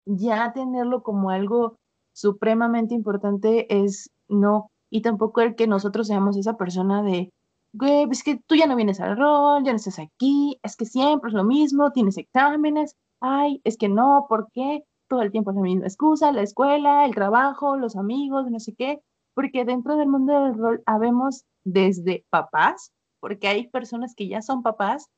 ya 0.06 0.52
tenerlo 0.52 1.04
como 1.04 1.30
algo 1.30 1.76
supremamente 2.12 2.94
importante 2.96 3.66
es 3.84 4.10
no, 4.28 4.72
y 4.90 5.02
tampoco 5.02 5.40
el 5.40 5.54
que 5.54 5.68
nosotros 5.68 6.08
seamos 6.08 6.36
esa 6.36 6.56
persona 6.56 7.04
de, 7.04 7.32
güey, 7.74 8.08
es 8.10 8.24
que 8.24 8.40
tú 8.46 8.56
ya 8.56 8.66
no 8.66 8.74
vienes 8.74 8.98
al 8.98 9.16
rol, 9.16 9.62
ya 9.62 9.70
no 9.70 9.76
estás 9.76 10.00
aquí, 10.00 10.58
es 10.64 10.74
que 10.74 10.84
siempre 10.84 11.28
es 11.28 11.34
lo 11.34 11.44
mismo, 11.44 11.92
tienes 11.92 12.18
exámenes, 12.18 12.96
ay, 13.20 13.60
es 13.62 13.76
que 13.76 13.88
no, 13.88 14.26
¿por 14.28 14.48
qué? 14.52 14.84
Todo 15.12 15.20
el 15.20 15.30
tiempo 15.30 15.50
es 15.50 15.56
la 15.56 15.62
misma 15.62 15.84
excusa, 15.84 16.32
la 16.32 16.40
escuela, 16.40 17.04
el 17.04 17.14
trabajo, 17.14 17.76
los 17.76 17.96
amigos, 17.96 18.50
no 18.50 18.58
sé 18.58 18.74
qué, 18.74 19.02
porque 19.34 19.66
dentro 19.66 19.98
del 19.98 20.08
mundo 20.08 20.46
del 20.46 20.56
rol 20.56 20.82
habemos 20.86 21.44
desde 21.64 22.24
papás, 22.30 22.92
porque 23.20 23.46
hay 23.46 23.68
personas 23.68 24.14
que 24.14 24.26
ya 24.26 24.40
son 24.40 24.62
papás, 24.62 25.10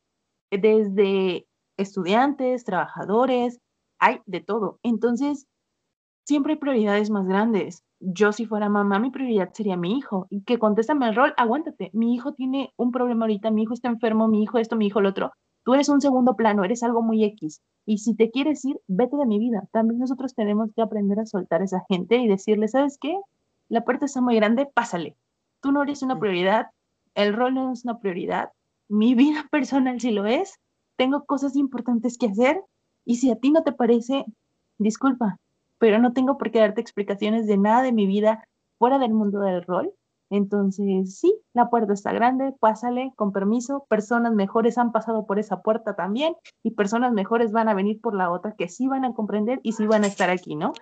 desde 0.50 1.46
estudiantes, 1.76 2.64
trabajadores, 2.64 3.60
hay 4.00 4.20
de 4.26 4.40
todo. 4.40 4.80
Entonces, 4.82 5.46
siempre 6.26 6.54
hay 6.54 6.58
prioridades 6.58 7.10
más 7.10 7.28
grandes 7.28 7.84
yo 8.00 8.32
si 8.32 8.46
fuera 8.46 8.68
mamá, 8.68 8.98
mi 8.98 9.10
prioridad 9.10 9.52
sería 9.52 9.76
mi 9.76 9.96
hijo. 9.96 10.26
Y 10.30 10.42
que 10.42 10.58
contéstame 10.58 11.08
el 11.08 11.14
rol, 11.14 11.32
aguántate. 11.36 11.90
Mi 11.92 12.14
hijo 12.14 12.34
tiene 12.34 12.72
un 12.76 12.90
problema 12.90 13.24
ahorita, 13.24 13.50
mi 13.50 13.62
hijo 13.62 13.74
está 13.74 13.88
enfermo, 13.88 14.28
mi 14.28 14.42
hijo 14.42 14.58
esto, 14.58 14.76
mi 14.76 14.86
hijo 14.86 15.00
lo 15.00 15.10
otro. 15.10 15.32
Tú 15.64 15.74
eres 15.74 15.88
un 15.88 16.00
segundo 16.00 16.36
plano, 16.36 16.64
eres 16.64 16.82
algo 16.82 17.02
muy 17.02 17.24
X. 17.24 17.62
Y 17.86 17.98
si 17.98 18.14
te 18.14 18.30
quieres 18.30 18.64
ir, 18.64 18.80
vete 18.86 19.16
de 19.16 19.26
mi 19.26 19.38
vida. 19.38 19.66
También 19.72 19.98
nosotros 19.98 20.34
tenemos 20.34 20.70
que 20.74 20.82
aprender 20.82 21.18
a 21.20 21.26
soltar 21.26 21.62
a 21.62 21.64
esa 21.64 21.84
gente 21.88 22.16
y 22.16 22.28
decirle, 22.28 22.68
¿sabes 22.68 22.98
qué? 23.00 23.18
La 23.68 23.84
puerta 23.84 24.06
está 24.06 24.20
muy 24.20 24.36
grande, 24.36 24.66
pásale. 24.66 25.16
Tú 25.60 25.72
no 25.72 25.82
eres 25.82 26.02
una 26.02 26.18
prioridad, 26.18 26.68
el 27.14 27.32
rol 27.34 27.54
no 27.54 27.72
es 27.72 27.84
una 27.84 27.98
prioridad, 27.98 28.50
mi 28.88 29.14
vida 29.14 29.46
personal 29.50 30.00
sí 30.00 30.10
lo 30.10 30.26
es, 30.26 30.60
tengo 30.96 31.24
cosas 31.24 31.56
importantes 31.56 32.18
que 32.18 32.26
hacer 32.26 32.60
y 33.04 33.16
si 33.16 33.30
a 33.30 33.36
ti 33.36 33.50
no 33.50 33.62
te 33.62 33.72
parece, 33.72 34.24
disculpa, 34.78 35.38
pero 35.78 35.98
no 35.98 36.12
tengo 36.12 36.38
por 36.38 36.50
qué 36.50 36.60
darte 36.60 36.80
explicaciones 36.80 37.46
de 37.46 37.58
nada 37.58 37.82
de 37.82 37.92
mi 37.92 38.06
vida 38.06 38.46
fuera 38.78 38.98
del 38.98 39.12
mundo 39.12 39.40
del 39.40 39.62
rol. 39.62 39.92
Entonces, 40.34 41.16
sí, 41.16 41.32
la 41.52 41.70
puerta 41.70 41.92
está 41.92 42.12
grande, 42.12 42.52
pásale 42.58 43.12
con 43.14 43.30
permiso. 43.30 43.86
Personas 43.88 44.34
mejores 44.34 44.78
han 44.78 44.90
pasado 44.90 45.26
por 45.26 45.38
esa 45.38 45.62
puerta 45.62 45.94
también 45.94 46.34
y 46.64 46.72
personas 46.72 47.12
mejores 47.12 47.52
van 47.52 47.68
a 47.68 47.74
venir 47.74 48.00
por 48.00 48.16
la 48.16 48.32
otra 48.32 48.56
que 48.58 48.68
sí 48.68 48.88
van 48.88 49.04
a 49.04 49.14
comprender 49.14 49.60
y 49.62 49.72
sí 49.72 49.86
van 49.86 50.02
a 50.02 50.08
estar 50.08 50.30
aquí, 50.30 50.56
¿no? 50.56 50.72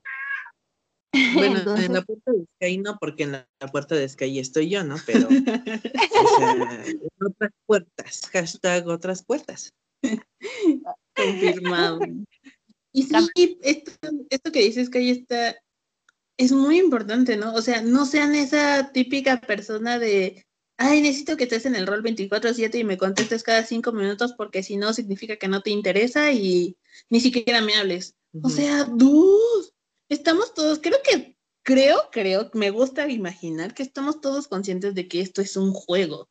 Bueno, 1.34 1.76
en 1.76 1.92
la 1.92 2.00
puerta 2.00 2.32
de 2.32 2.46
Sky 2.56 2.78
no, 2.78 2.96
porque 2.98 3.24
en 3.24 3.32
la, 3.32 3.46
puerta 3.70 3.94
de 3.94 4.08
Sky 4.08 4.38
estoy 4.38 4.70
yo, 4.70 4.82
¿no? 4.82 4.96
Pero 5.04 5.28
en 5.28 7.02
otras 7.20 7.50
puertas, 7.66 8.30
hashtag 8.32 8.88
otras 8.88 9.22
puertas. 9.22 9.74
Confirmado. 11.14 12.00
Y 12.94 13.02
sí, 13.02 13.58
esto, 13.60 13.92
esto 14.30 14.52
que 14.52 14.60
dices 14.60 14.88
que 14.88 14.98
ahí 15.00 15.10
está, 15.10 15.54
es 16.36 16.52
muy 16.52 16.78
importante, 16.78 17.36
¿no? 17.36 17.54
O 17.54 17.62
sea, 17.62 17.82
no 17.82 18.06
sean 18.06 18.34
esa 18.34 18.90
típica 18.92 19.40
persona 19.40 19.98
de, 19.98 20.44
ay, 20.76 21.00
necesito 21.00 21.36
que 21.36 21.44
estés 21.44 21.66
en 21.66 21.76
el 21.76 21.86
rol 21.86 22.02
24/7 22.02 22.78
y 22.78 22.84
me 22.84 22.98
contestes 22.98 23.42
cada 23.42 23.64
cinco 23.64 23.92
minutos 23.92 24.34
porque 24.36 24.62
si 24.62 24.76
no 24.76 24.92
significa 24.92 25.36
que 25.36 25.48
no 25.48 25.62
te 25.62 25.70
interesa 25.70 26.32
y 26.32 26.76
ni 27.10 27.20
siquiera 27.20 27.60
me 27.60 27.74
hables. 27.74 28.16
O 28.42 28.48
sea, 28.48 28.84
dude, 28.84 29.68
estamos 30.08 30.54
todos, 30.54 30.78
creo 30.78 30.98
que, 31.04 31.36
creo, 31.62 32.08
creo, 32.10 32.50
me 32.54 32.70
gusta 32.70 33.08
imaginar 33.08 33.74
que 33.74 33.82
estamos 33.82 34.20
todos 34.20 34.48
conscientes 34.48 34.94
de 34.94 35.06
que 35.06 35.20
esto 35.20 35.42
es 35.42 35.56
un 35.56 35.72
juego, 35.72 36.30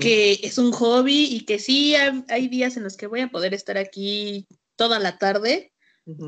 que 0.00 0.40
es 0.42 0.58
un 0.58 0.72
hobby 0.72 1.24
y 1.24 1.44
que 1.44 1.58
sí 1.58 1.94
hay 1.94 2.48
días 2.48 2.76
en 2.76 2.82
los 2.82 2.96
que 2.96 3.06
voy 3.06 3.20
a 3.20 3.30
poder 3.30 3.54
estar 3.54 3.78
aquí 3.78 4.46
toda 4.74 4.98
la 4.98 5.18
tarde, 5.18 5.72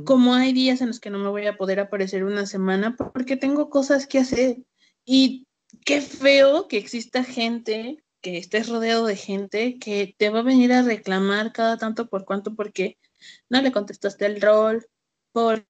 como 0.04 0.34
hay 0.34 0.52
días 0.52 0.80
en 0.80 0.88
los 0.88 1.00
que 1.00 1.10
no 1.10 1.18
me 1.18 1.28
voy 1.28 1.46
a 1.46 1.56
poder 1.56 1.80
aparecer 1.80 2.24
una 2.24 2.46
semana 2.46 2.96
porque 2.96 3.36
tengo 3.36 3.70
cosas 3.70 4.06
que 4.06 4.18
hacer. 4.18 4.58
Y 5.04 5.46
qué 5.84 6.00
feo 6.00 6.68
que 6.68 6.78
exista 6.78 7.22
gente, 7.24 8.02
que 8.20 8.38
estés 8.38 8.68
rodeado 8.68 9.06
de 9.06 9.16
gente 9.16 9.78
que 9.78 10.14
te 10.18 10.30
va 10.30 10.40
a 10.40 10.42
venir 10.42 10.72
a 10.72 10.82
reclamar 10.82 11.52
cada 11.52 11.78
tanto 11.78 12.08
por 12.08 12.24
cuanto 12.24 12.54
porque 12.54 12.98
no 13.48 13.62
le 13.62 13.72
contestaste 13.72 14.26
el 14.26 14.40
rol, 14.40 14.86
porque 15.32 15.66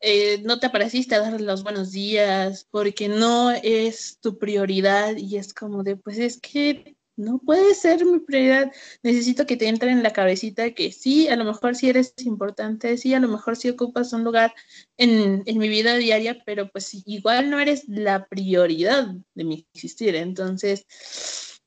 eh, 0.00 0.42
no 0.44 0.58
te 0.58 0.66
apareciste 0.66 1.14
a 1.14 1.20
darle 1.20 1.40
los 1.40 1.62
buenos 1.62 1.92
días, 1.92 2.66
porque 2.70 3.08
no 3.08 3.50
es 3.50 4.18
tu 4.20 4.38
prioridad 4.38 5.16
y 5.16 5.38
es 5.38 5.54
como 5.54 5.82
de, 5.82 5.96
pues 5.96 6.18
es 6.18 6.40
que 6.40 6.95
no 7.16 7.38
puede 7.38 7.74
ser 7.74 8.04
mi 8.04 8.20
prioridad. 8.20 8.70
Necesito 9.02 9.46
que 9.46 9.56
te 9.56 9.68
entre 9.68 9.90
en 9.90 10.02
la 10.02 10.12
cabecita 10.12 10.70
que 10.72 10.92
sí, 10.92 11.28
a 11.28 11.36
lo 11.36 11.44
mejor 11.44 11.74
sí 11.74 11.88
eres 11.88 12.14
importante, 12.18 12.96
sí, 12.98 13.14
a 13.14 13.20
lo 13.20 13.28
mejor 13.28 13.56
sí 13.56 13.70
ocupas 13.70 14.12
un 14.12 14.22
lugar 14.22 14.54
en, 14.96 15.42
mi 15.46 15.68
vida 15.68 15.96
diaria, 15.96 16.42
pero 16.44 16.70
pues 16.70 16.90
igual 17.06 17.50
no 17.50 17.58
eres 17.58 17.88
la 17.88 18.26
prioridad 18.26 19.14
de 19.34 19.44
mi 19.44 19.66
existir. 19.74 20.14
Entonces, 20.14 20.86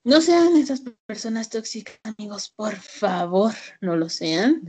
no 0.04 0.22
sean 0.22 0.56
esas 0.56 0.84
personas 1.06 1.50
tóxicas, 1.50 2.00
amigos, 2.04 2.54
por 2.56 2.76
favor, 2.76 3.54
no 3.82 3.96
lo 3.96 4.08
sean. 4.10 4.62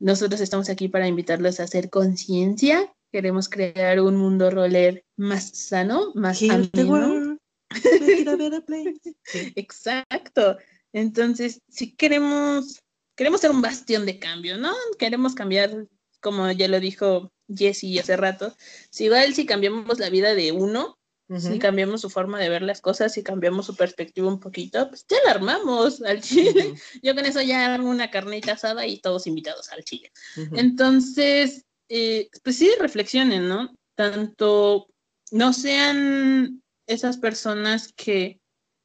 Nosotros 0.00 0.40
estamos 0.40 0.68
aquí 0.70 0.88
para 0.88 1.08
invitarlos 1.08 1.60
a 1.60 1.64
hacer 1.64 1.88
conciencia. 1.88 2.92
Queremos 3.12 3.48
crear 3.48 4.00
un 4.00 4.16
mundo 4.16 4.50
roller 4.50 5.04
más 5.16 5.50
sano, 5.50 6.12
más 6.14 6.42
ameno. 6.42 7.29
Exacto. 9.56 10.58
Entonces, 10.92 11.60
si 11.68 11.94
queremos, 11.94 12.80
queremos 13.16 13.40
ser 13.40 13.50
un 13.50 13.62
bastión 13.62 14.06
de 14.06 14.18
cambio, 14.18 14.58
¿no? 14.58 14.72
Queremos 14.98 15.34
cambiar, 15.34 15.86
como 16.20 16.50
ya 16.50 16.68
lo 16.68 16.80
dijo 16.80 17.32
Jesse 17.48 17.98
hace 18.00 18.16
rato, 18.16 18.54
si 18.90 19.04
igual 19.04 19.34
si 19.34 19.46
cambiamos 19.46 19.98
la 19.98 20.10
vida 20.10 20.34
de 20.34 20.52
uno, 20.52 20.96
si 21.38 21.60
cambiamos 21.60 22.00
su 22.00 22.10
forma 22.10 22.40
de 22.40 22.48
ver 22.48 22.62
las 22.62 22.80
cosas, 22.80 23.12
si 23.12 23.22
cambiamos 23.22 23.66
su 23.66 23.76
perspectiva 23.76 24.26
un 24.26 24.40
poquito, 24.40 24.88
pues 24.88 25.06
ya 25.08 25.16
la 25.24 25.30
armamos 25.30 26.02
al 26.02 26.20
chile. 26.20 26.74
Yo 27.04 27.14
con 27.14 27.24
eso 27.24 27.40
ya 27.40 27.72
hago 27.72 27.88
una 27.88 28.10
carnita 28.10 28.54
asada 28.54 28.84
y 28.84 29.00
todos 29.00 29.28
invitados 29.28 29.70
al 29.70 29.84
chile. 29.84 30.10
Entonces, 30.54 31.66
eh, 31.88 32.28
pues 32.42 32.56
sí, 32.56 32.68
reflexionen, 32.80 33.46
¿no? 33.46 33.72
Tanto 33.94 34.88
no 35.30 35.52
sean 35.52 36.64
esas 36.90 37.16
personas 37.16 37.92
que, 37.92 38.40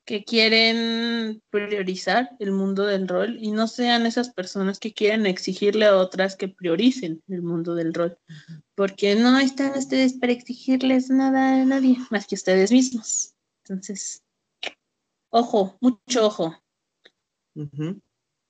que 0.05 0.23
quieren 0.23 1.41
priorizar 1.49 2.29
el 2.39 2.51
mundo 2.51 2.85
del 2.85 3.07
rol 3.07 3.37
y 3.39 3.51
no 3.51 3.67
sean 3.67 4.05
esas 4.05 4.29
personas 4.29 4.79
que 4.79 4.93
quieren 4.93 5.25
exigirle 5.25 5.85
a 5.85 5.97
otras 5.97 6.35
que 6.35 6.47
prioricen 6.47 7.23
el 7.27 7.41
mundo 7.41 7.73
del 7.73 7.93
rol, 7.93 8.17
porque 8.75 9.15
no 9.15 9.37
están 9.39 9.77
ustedes 9.77 10.13
para 10.13 10.33
exigirles 10.33 11.09
nada 11.09 11.61
a 11.61 11.65
nadie 11.65 11.97
más 12.11 12.27
que 12.27 12.35
ustedes 12.35 12.71
mismos. 12.71 13.33
Entonces, 13.63 14.23
ojo, 15.29 15.75
mucho 15.81 16.27
ojo. 16.27 16.63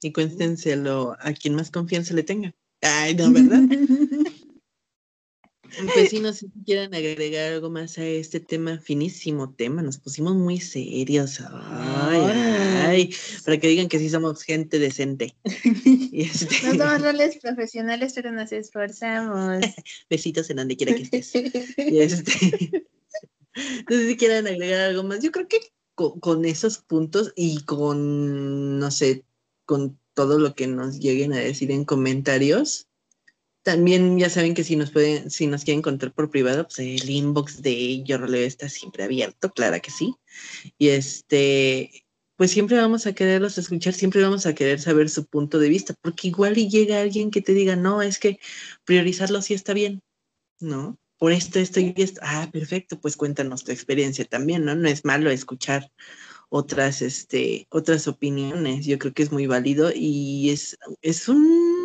Y 0.01 0.11
cuéntenselo 0.11 1.15
a 1.19 1.31
quien 1.31 1.55
más 1.55 1.71
confianza 1.71 2.13
le 2.13 2.23
tenga. 2.23 2.53
Ay, 2.81 3.15
no, 3.15 3.31
¿verdad? 3.31 3.61
Pues 5.93 6.09
sí, 6.09 6.19
no 6.19 6.31
sé 6.33 6.47
si 6.53 6.63
quieren 6.65 6.93
agregar 6.93 7.53
algo 7.53 7.69
más 7.69 7.97
a 7.97 8.05
este 8.05 8.39
tema, 8.39 8.79
finísimo 8.79 9.53
tema, 9.53 9.81
nos 9.81 9.97
pusimos 9.97 10.35
muy 10.35 10.59
serios. 10.59 11.41
Ay, 11.41 12.21
ay, 12.85 13.15
para 13.43 13.59
que 13.59 13.67
digan 13.67 13.87
que 13.87 13.99
sí 13.99 14.09
somos 14.09 14.43
gente 14.43 14.79
decente. 14.79 15.35
Este 16.15 16.45
no 16.63 16.85
somos 16.85 17.01
roles 17.01 17.37
profesionales, 17.37 18.13
pero 18.15 18.31
nos 18.31 18.51
esforzamos. 18.51 19.63
Besitos 20.09 20.49
en 20.49 20.57
donde 20.57 20.77
quiera 20.77 20.95
que 20.95 21.01
estés. 21.01 21.33
Y 21.77 21.99
este... 21.99 22.85
No 23.89 23.95
sé 23.95 24.07
si 24.07 24.17
quieren 24.17 24.47
agregar 24.47 24.81
algo 24.81 25.03
más. 25.03 25.21
Yo 25.21 25.31
creo 25.31 25.47
que 25.47 25.59
con 25.95 26.45
esos 26.45 26.79
puntos 26.79 27.33
y 27.35 27.63
con, 27.63 28.79
no 28.79 28.91
sé, 28.91 29.25
con 29.65 29.97
todo 30.13 30.39
lo 30.39 30.55
que 30.55 30.67
nos 30.67 30.99
lleguen 30.99 31.33
a 31.33 31.37
decir 31.37 31.71
en 31.71 31.85
comentarios, 31.85 32.87
también 33.65 34.19
ya 34.19 34.29
saben 34.29 34.53
que 34.53 34.63
si 34.63 34.75
nos 34.75 34.91
pueden, 34.91 35.31
si 35.31 35.47
nos 35.47 35.63
quieren 35.63 35.79
encontrar 35.79 36.13
por 36.13 36.29
privado, 36.29 36.67
pues 36.67 36.77
el 36.77 37.09
inbox 37.09 37.63
de 37.63 38.03
Yo 38.03 38.19
Roleo 38.19 38.45
está 38.45 38.69
siempre 38.69 39.03
abierto, 39.03 39.51
claro 39.51 39.81
que 39.81 39.89
sí. 39.89 40.13
Y 40.77 40.89
este, 40.89 42.05
pues 42.35 42.51
siempre 42.51 42.77
vamos 42.77 43.07
a 43.07 43.13
quererlos 43.13 43.57
escuchar, 43.57 43.95
siempre 43.95 44.21
vamos 44.21 44.45
a 44.45 44.53
querer 44.53 44.79
saber 44.79 45.09
su 45.09 45.25
punto 45.25 45.57
de 45.57 45.69
vista, 45.69 45.95
porque 45.99 46.27
igual 46.27 46.53
llega 46.53 47.01
alguien 47.01 47.31
que 47.31 47.41
te 47.41 47.55
diga, 47.55 47.75
no, 47.75 48.03
es 48.03 48.19
que 48.19 48.39
priorizarlo 48.83 49.41
sí 49.41 49.55
está 49.55 49.73
bien, 49.73 50.03
¿no? 50.59 50.99
Por 51.17 51.31
esto, 51.31 51.57
esto 51.59 51.79
y 51.79 51.91
esto. 51.97 52.21
Ah, 52.23 52.47
perfecto, 52.53 52.99
pues 53.01 53.17
cuéntanos 53.17 53.63
tu 53.63 53.71
experiencia 53.71 54.25
también, 54.25 54.63
¿no? 54.63 54.75
No 54.75 54.87
es 54.87 55.05
malo 55.05 55.31
escuchar 55.31 55.91
otras, 56.49 57.01
este, 57.01 57.65
otras 57.71 58.07
opiniones. 58.07 58.85
Yo 58.85 58.99
creo 58.99 59.13
que 59.13 59.23
es 59.23 59.31
muy 59.31 59.47
válido 59.47 59.91
y 59.93 60.51
es, 60.51 60.77
es 61.01 61.27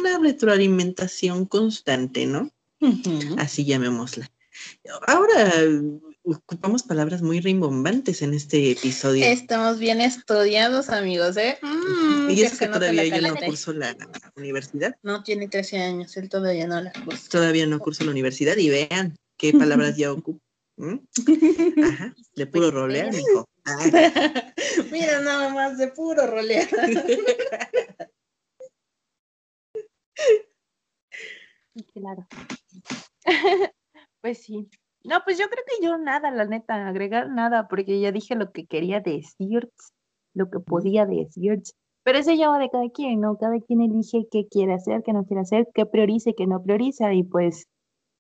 una 0.01 0.19
retroalimentación 0.19 1.47
constante, 1.47 2.27
¿no? 2.27 2.51
Así 3.39 3.65
llamémosla. 3.65 4.31
Ahora 5.07 5.53
ocupamos 6.23 6.83
palabras 6.83 7.23
muy 7.23 7.41
rimbombantes 7.41 8.23
en 8.23 8.35
este 8.35 8.73
episodio. 8.73 9.25
Estamos 9.25 9.79
bien 9.79 10.01
estudiados, 10.01 10.89
amigos, 10.91 11.37
¿eh? 11.37 11.59
Mm, 11.63 12.31
y 12.31 12.43
es 12.43 12.59
que, 12.59 12.67
todavía 12.67 13.05
yo 13.05 13.29
no 13.29 13.37
curso 13.37 13.73
la 13.73 13.97
universidad. 14.37 14.97
No, 15.03 15.23
tiene 15.23 15.49
13 15.49 15.79
años, 15.79 16.17
él 16.17 16.29
todavía 16.29 16.67
no 16.67 16.81
la 16.81 16.93
cursa. 16.93 17.29
Todavía 17.31 17.67
no 17.67 17.79
curso 17.79 18.05
la 18.05 18.11
universidad 18.11 18.57
y 18.57 18.71
vean 18.71 19.17
qué 19.37 19.53
palabras 19.59 19.97
ya 19.97 20.13
ocupo. 20.13 20.41
Ajá, 20.79 22.15
de 22.37 22.47
puro 22.47 22.71
rolear, 22.71 23.13
mijo. 23.13 23.47
Mira 24.91 25.21
nada 25.21 25.51
más 25.51 25.77
de 25.77 25.89
puro 25.89 26.27
rolear. 26.27 26.69
Claro. 31.95 32.27
Pues 34.23 34.43
sí. 34.45 34.69
No, 35.05 35.21
pues 35.25 35.39
yo 35.39 35.49
creo 35.49 35.65
que 35.67 35.85
yo 35.87 35.99
nada, 35.99 36.31
la 36.31 36.45
neta, 36.45 36.87
agregar 36.89 37.31
nada, 37.31 37.69
porque 37.69 38.01
ya 38.01 38.13
dije 38.13 38.35
lo 38.37 38.53
que 38.53 38.67
quería 38.67 39.01
decir, 39.01 39.71
lo 40.35 40.51
que 40.51 40.61
podía 40.61 41.07
decir. 41.07 41.63
Pero 42.05 42.19
eso 42.19 42.33
ya 42.35 42.51
va 42.51 42.59
de 42.59 42.71
cada 42.71 42.89
quien, 42.91 43.21
¿no? 43.21 43.39
Cada 43.39 43.61
quien 43.61 43.81
elige 43.81 44.27
qué 44.31 44.47
quiere 44.49 44.75
hacer, 44.75 45.03
qué 45.05 45.13
no 45.15 45.25
quiere 45.25 45.43
hacer, 45.43 45.69
qué 45.75 45.87
prioriza 45.87 46.33
qué 46.37 46.47
no 46.47 46.63
prioriza. 46.63 47.15
Y 47.15 47.25
pues 47.25 47.67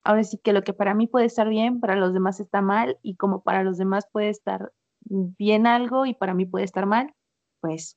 ahora 0.04 0.24
sí 0.24 0.38
que 0.44 0.52
lo 0.54 0.62
que 0.62 0.74
para 0.74 0.94
mí 0.94 1.06
puede 1.08 1.26
estar 1.26 1.48
bien, 1.48 1.80
para 1.80 1.96
los 1.96 2.14
demás 2.14 2.40
está 2.40 2.62
mal, 2.62 2.98
y 3.02 3.16
como 3.16 3.42
para 3.42 3.64
los 3.64 3.78
demás 3.78 4.06
puede 4.12 4.30
estar 4.30 4.72
bien 5.02 5.66
algo 5.66 6.06
y 6.06 6.14
para 6.14 6.34
mí 6.34 6.46
puede 6.46 6.64
estar 6.66 6.86
mal, 6.86 7.14
pues 7.60 7.96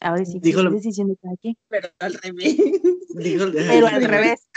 ahora 0.00 0.24
sí 0.24 0.40
que 0.40 0.50
es 0.50 0.72
decisión 0.72 1.08
de 1.08 1.16
cada 1.16 1.36
quien. 1.36 1.56
Pero 1.68 1.88
al 1.98 2.14
revés. 2.14 2.56
pero 3.14 3.86
al 3.86 4.04
revés. 4.08 4.48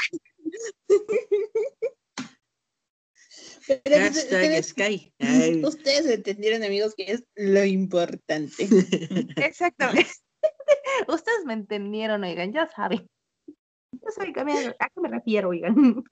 Sky. 4.61 5.13
Ustedes 5.63 6.05
entendieron, 6.07 6.63
amigos, 6.63 6.93
que 6.95 7.11
es 7.11 7.23
lo 7.35 7.63
importante. 7.63 8.67
Exactamente. 9.37 10.11
Ustedes 11.07 11.45
me 11.45 11.53
entendieron, 11.53 12.23
oigan, 12.23 12.51
ya 12.51 12.67
saben. 12.67 13.07
Yo 13.47 14.09
sé 14.09 14.23
a 14.23 14.33
qué 14.33 15.01
me 15.01 15.09
refiero, 15.09 15.49
oigan. 15.49 16.03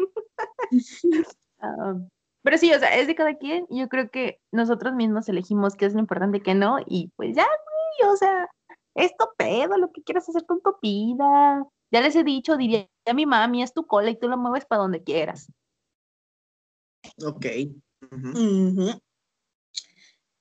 Ah, 1.59 1.95
pero 2.43 2.57
sí, 2.57 2.71
o 2.73 2.79
sea, 2.79 2.97
es 2.97 3.07
de 3.07 3.15
cada 3.15 3.35
quien. 3.37 3.65
Yo 3.69 3.87
creo 3.89 4.09
que 4.09 4.39
nosotros 4.51 4.93
mismos 4.93 5.27
elegimos 5.29 5.75
qué 5.75 5.85
es 5.85 5.93
lo 5.93 5.99
importante 5.99 6.37
y 6.37 6.41
qué 6.41 6.55
no. 6.55 6.77
Y 6.87 7.11
pues 7.15 7.35
ya, 7.35 7.45
güey, 7.45 8.11
o 8.11 8.15
sea, 8.15 8.49
es 8.95 9.15
tu 9.17 9.25
pedo, 9.37 9.77
lo 9.77 9.91
que 9.91 10.03
quieras 10.03 10.27
hacer 10.27 10.45
con 10.45 10.61
tu 10.61 10.75
vida. 10.81 11.65
Ya 11.91 12.01
les 12.01 12.15
he 12.15 12.23
dicho, 12.23 12.57
diría 12.57 12.87
a 13.05 13.13
mi 13.13 13.25
mami, 13.25 13.63
es 13.63 13.73
tu 13.73 13.85
cola 13.85 14.09
y 14.09 14.19
tú 14.19 14.27
lo 14.27 14.37
mueves 14.37 14.65
para 14.65 14.81
donde 14.81 15.03
quieras. 15.03 15.51
Ok. 17.23 17.45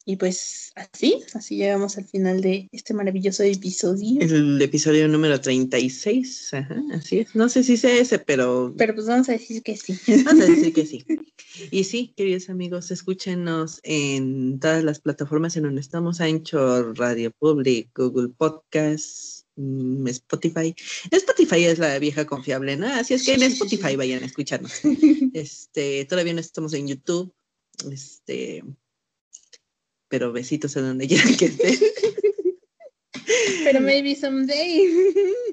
Y 0.07 0.17
pues 0.17 0.73
así, 0.77 1.23
así 1.35 1.57
llegamos 1.57 1.99
al 1.99 2.07
final 2.07 2.41
de 2.41 2.69
este 2.73 2.95
maravilloso 2.95 3.43
episodio. 3.43 4.21
El 4.23 4.61
episodio 4.61 5.07
número 5.09 5.41
36, 5.41 6.55
ajá, 6.55 6.83
así 6.93 7.19
es. 7.19 7.35
No 7.35 7.49
sé 7.51 7.63
si 7.63 7.77
sea 7.77 7.95
ese, 7.97 8.19
pero... 8.19 8.75
Pero 8.79 8.95
pues 8.95 9.07
vamos 9.07 9.29
a 9.29 9.33
decir 9.33 9.63
que 9.63 9.77
sí. 9.77 9.99
Vamos 10.25 10.43
a 10.43 10.47
decir 10.47 10.73
que 10.73 10.87
sí. 10.87 11.05
Y 11.71 11.85
sí, 11.85 12.15
queridos 12.17 12.49
amigos, 12.49 12.91
escúchenos 12.91 13.81
en 13.83 14.59
todas 14.61 14.83
las 14.83 15.01
plataformas 15.01 15.57
en 15.57 15.65
donde 15.65 15.81
estamos, 15.81 16.21
Anchor, 16.21 16.97
Radio 16.97 17.33
Public, 17.33 17.91
Google 17.95 18.29
Podcasts, 18.29 19.47
mm, 19.57 20.07
Spotify. 20.09 20.75
Spotify 21.11 21.65
es 21.65 21.79
la 21.79 21.99
vieja 21.99 22.25
confiable, 22.25 22.77
¿no? 22.77 22.87
Así 22.87 23.15
es 23.15 23.25
que 23.25 23.35
en 23.35 23.43
Spotify 23.43 23.97
vayan 23.97 24.23
a 24.23 24.27
escucharnos. 24.27 24.73
Este, 25.35 26.05
todavía 26.07 26.33
no 26.33 26.41
estamos 26.41 26.73
en 26.73 26.89
YouTube. 26.89 27.33
Este, 27.91 28.65
pero 30.11 30.33
besitos 30.33 30.77
en 30.77 30.83
donde 30.83 31.09
quieran 31.09 31.37
que 31.37 31.47
esté. 31.47 31.79
Pero 33.65 33.81
maybe 33.81 34.15
someday. 34.15 34.87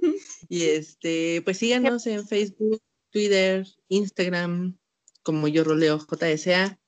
Y 0.49 0.63
este, 0.63 1.41
pues 1.43 1.57
síganos 1.57 2.07
en 2.07 2.25
Facebook, 2.25 2.81
Twitter, 3.11 3.67
Instagram, 3.89 4.77
como 5.21 5.49
yo 5.49 5.65
roleo 5.65 5.99
JSA. 5.99 6.79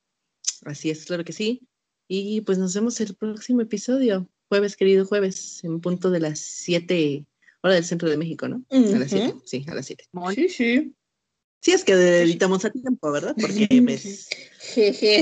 Así 0.63 0.89
es, 0.89 1.05
claro 1.05 1.25
que 1.25 1.33
sí. 1.33 1.67
Y 2.07 2.39
pues 2.41 2.57
nos 2.57 2.73
vemos 2.73 3.01
el 3.01 3.15
próximo 3.15 3.59
episodio, 3.59 4.29
jueves, 4.47 4.77
querido 4.77 5.05
jueves, 5.05 5.61
en 5.65 5.81
punto 5.81 6.09
de 6.09 6.21
las 6.21 6.39
7 6.39 7.25
hora 7.61 7.73
del 7.73 7.83
centro 7.83 8.09
de 8.09 8.15
México, 8.15 8.47
¿no? 8.47 8.63
A 8.69 8.97
las 8.97 9.09
7, 9.09 9.35
sí, 9.43 9.65
a 9.67 9.75
las 9.75 9.85
7. 9.87 10.05
Sí, 10.35 10.49
sí. 10.49 10.95
Sí, 11.61 11.71
es 11.71 11.83
que 11.83 11.93
editamos 12.21 12.63
a 12.63 12.69
tiempo, 12.69 13.11
¿verdad? 13.11 13.35
Porque 13.39 13.67
pues, 13.83 14.29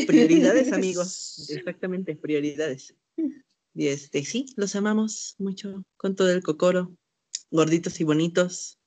prioridades, 0.06 0.72
amigos. 0.72 1.48
Exactamente, 1.50 2.16
prioridades. 2.16 2.96
Y 3.74 3.88
este, 3.88 4.24
sí, 4.24 4.48
los 4.56 4.76
amamos 4.76 5.36
mucho 5.40 5.84
con 5.98 6.16
todo 6.16 6.32
el 6.32 6.44
cocoro, 6.44 6.96
gorditos 7.50 8.00
y 8.00 8.04
bonitos. 8.04 8.80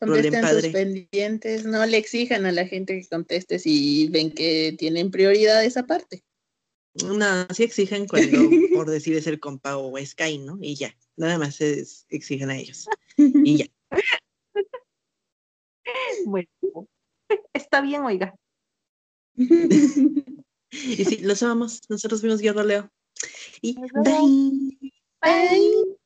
Contesten 0.00 0.32
sus 0.32 0.42
padre. 0.42 0.70
pendientes, 0.70 1.64
no 1.64 1.84
le 1.84 1.96
exijan 1.96 2.46
a 2.46 2.52
la 2.52 2.66
gente 2.66 3.00
que 3.00 3.08
conteste 3.08 3.58
si 3.58 4.08
ven 4.08 4.30
que 4.30 4.76
tienen 4.78 5.10
prioridad 5.10 5.64
esa 5.64 5.86
parte. 5.86 6.22
No, 7.04 7.46
sí 7.52 7.64
exigen 7.64 8.06
cuando, 8.06 8.38
por 8.74 8.88
decir, 8.90 9.16
es 9.16 9.26
el 9.26 9.40
compa 9.40 9.76
o 9.76 9.96
Sky, 10.04 10.38
¿no? 10.38 10.58
Y 10.60 10.76
ya, 10.76 10.94
nada 11.16 11.38
más 11.38 11.60
es, 11.60 12.06
exigen 12.10 12.50
a 12.50 12.56
ellos. 12.56 12.88
Y 13.44 13.58
ya. 13.58 13.66
Bueno, 16.26 16.48
está 17.52 17.80
bien, 17.80 18.02
oiga. 18.02 18.34
Y 20.70 21.02
sí, 21.06 21.18
los 21.22 21.42
amamos. 21.42 21.80
Nosotros 21.88 22.20
fuimos 22.20 22.42
Guerrero 22.42 22.62
Leo. 22.62 22.90
Y 23.62 23.74
bye. 23.74 24.92
Bye. 25.22 25.97